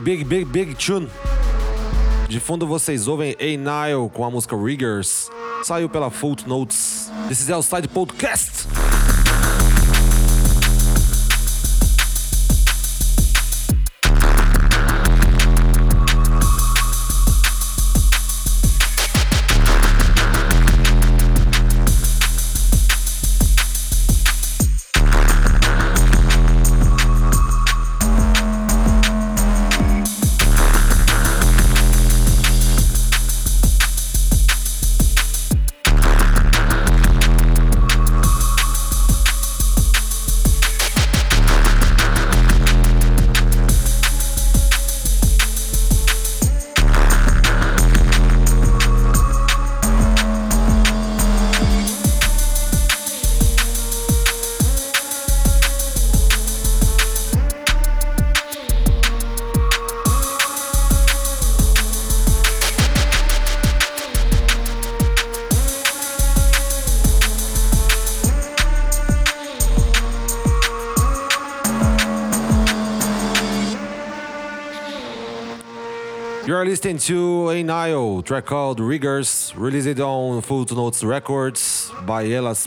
Big, 0.04 0.24
big, 0.24 0.46
big, 0.46 0.76
tune. 0.76 1.10
De 2.30 2.40
fundo 2.40 2.66
vocês 2.66 3.08
ouvem 3.08 3.36
A 3.38 3.44
Nile 3.44 4.10
com 4.14 4.24
a 4.24 4.32
música 4.32 4.56
Riggers. 4.56 5.30
Saiu 5.64 5.90
pela 5.90 6.10
Footnotes. 6.10 7.12
This 7.28 7.42
is 7.42 7.50
Outside 7.50 7.88
Podcast. 7.90 8.49
You're 76.50 76.66
listening 76.66 76.98
to 76.98 77.52
A 77.52 77.62
Nile, 77.62 77.94
oh, 77.94 78.22
track 78.24 78.48
called 78.48 78.80
Riggers, 78.80 79.54
released 79.56 80.00
on 80.00 80.42
Footnotes 80.42 81.04
Records 81.04 81.92
by 82.08 82.26
Elas 82.26 82.66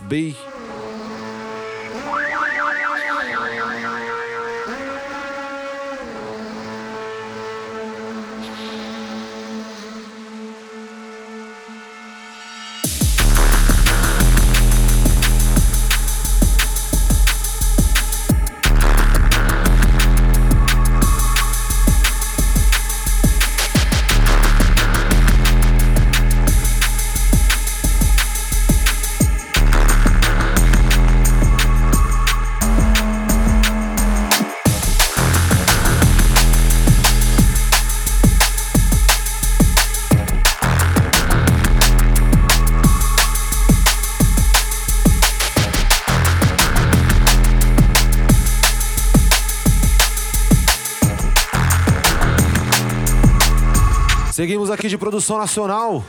produção 55.03 55.37
nacional. 55.37 56.05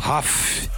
Raf. 0.00 0.69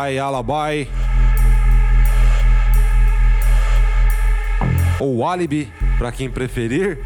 By 0.00 0.18
Alibi. 0.18 0.90
Ou 4.98 5.26
Alibi, 5.26 5.70
para 5.98 6.10
quem 6.10 6.30
preferir. 6.30 6.98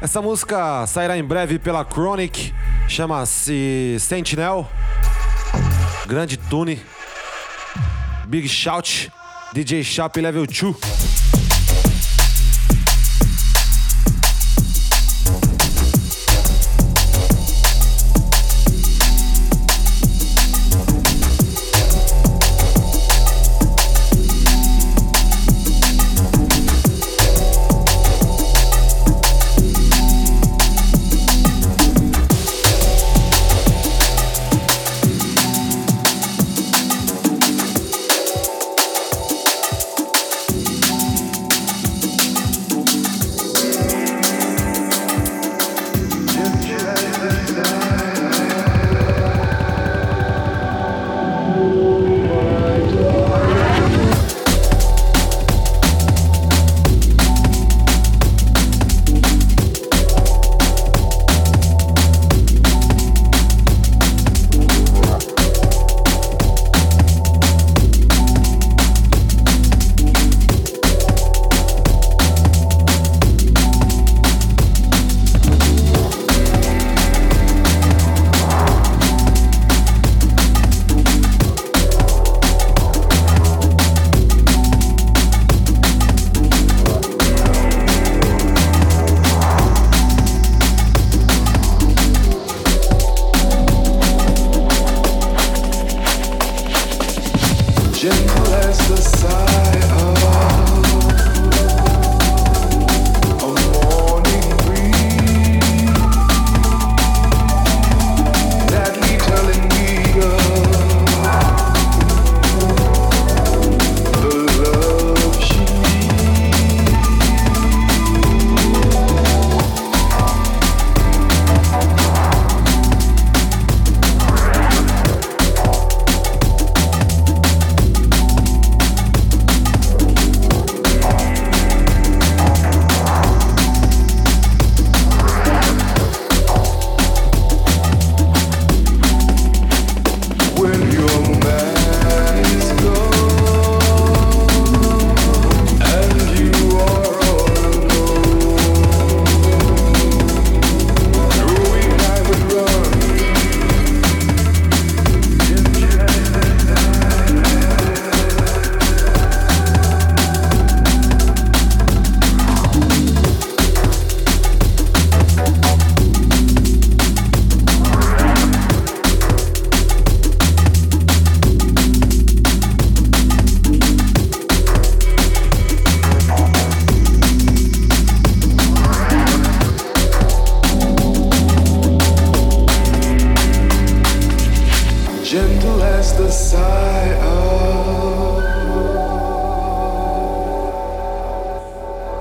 Essa 0.00 0.20
música 0.20 0.84
sairá 0.88 1.16
em 1.16 1.22
breve 1.22 1.60
pela 1.60 1.84
Chronic, 1.84 2.52
chama-se 2.88 3.96
Sentinel. 4.00 4.68
Grande 6.06 6.36
tune. 6.36 6.82
Big 8.26 8.48
Shout, 8.48 9.12
DJ 9.52 9.84
Sharp 9.84 10.16
Level 10.16 10.46
2. 10.46 11.21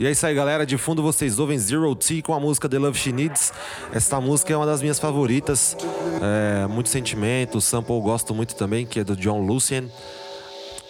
E 0.02 0.08
é 0.08 0.10
isso 0.10 0.26
aí, 0.26 0.34
galera. 0.34 0.66
De 0.66 0.80
fundo 0.80 1.04
vocês 1.04 1.38
ouvem 1.38 1.60
Zero 1.60 1.94
T 1.94 2.24
com 2.24 2.34
a 2.34 2.40
música 2.40 2.68
The 2.68 2.80
Love 2.80 2.98
She 2.98 3.12
Needs. 3.12 3.54
Essa 3.94 4.20
música 4.20 4.52
é 4.52 4.58
uma 4.58 4.66
das 4.66 4.82
minhas 4.82 4.98
favoritas. 4.98 5.78
É, 6.20 6.66
muito 6.66 6.90
sentimento. 6.90 7.60
O 7.60 7.62
sample 7.62 7.94
eu 7.94 8.02
gosto 8.02 8.34
muito 8.34 8.56
também, 8.56 8.84
que 8.84 9.00
é 9.00 9.04
do 9.04 9.16
John 9.16 9.46
Lucien. 9.46 9.92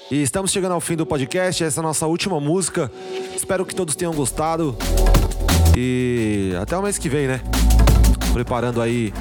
E 0.10 0.22
estamos 0.22 0.50
chegando 0.50 0.72
ao 0.72 0.80
fim 0.80 0.96
do 0.96 1.06
podcast. 1.06 1.62
Essa 1.62 1.80
é 1.80 1.82
a 1.82 1.84
nossa 1.84 2.08
última 2.08 2.40
música. 2.40 2.90
Espero 3.36 3.66
que 3.66 3.76
todos 3.76 3.98
tenham 3.98 4.14
gostado. 4.14 4.78
E 5.76 6.54
até 6.62 6.78
o 6.78 6.82
mês 6.82 6.98
que 6.98 7.10
vem, 7.10 7.28
né? 7.28 7.42
Preparando 8.32 8.82
aí 8.82 9.14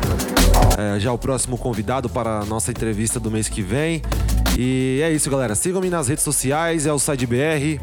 é, 0.78 1.00
já 1.00 1.12
o 1.12 1.18
próximo 1.18 1.58
convidado 1.58 2.08
para 2.08 2.38
a 2.38 2.44
nossa 2.44 2.70
entrevista 2.70 3.18
do 3.18 3.28
mês 3.28 3.48
que 3.48 3.60
vem. 3.60 4.00
E 4.56 5.00
é 5.02 5.10
isso, 5.10 5.28
galera. 5.28 5.56
Sigam-me 5.56 5.90
nas 5.90 6.06
redes 6.06 6.22
sociais, 6.22 6.86
é 6.86 6.92
o 6.92 6.98
SideBR. 7.00 7.80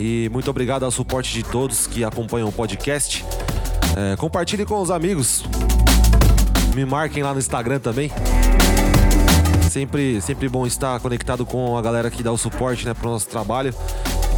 E 0.00 0.28
muito 0.32 0.48
obrigado 0.50 0.84
ao 0.84 0.90
suporte 0.90 1.32
de 1.32 1.42
todos 1.42 1.86
que 1.86 2.04
acompanham 2.04 2.48
o 2.48 2.52
podcast. 2.52 3.24
É, 3.96 4.16
compartilhe 4.16 4.64
com 4.64 4.80
os 4.80 4.90
amigos. 4.90 5.44
Me 6.74 6.84
marquem 6.84 7.22
lá 7.22 7.32
no 7.32 7.38
Instagram 7.38 7.80
também. 7.80 8.10
Sempre, 9.68 10.20
sempre 10.20 10.48
bom 10.48 10.66
estar 10.66 10.98
conectado 11.00 11.44
com 11.44 11.76
a 11.76 11.82
galera 11.82 12.10
que 12.10 12.22
dá 12.22 12.32
o 12.32 12.38
suporte 12.38 12.86
né, 12.86 12.94
para 12.94 13.08
o 13.08 13.10
nosso 13.10 13.28
trabalho. 13.28 13.74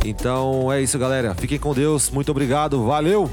Então 0.04 0.72
é 0.72 0.80
isso, 0.80 0.98
galera. 0.98 1.34
Fiquem 1.34 1.58
com 1.58 1.74
Deus. 1.74 2.10
Muito 2.10 2.30
obrigado. 2.30 2.84
Valeu! 2.84 3.30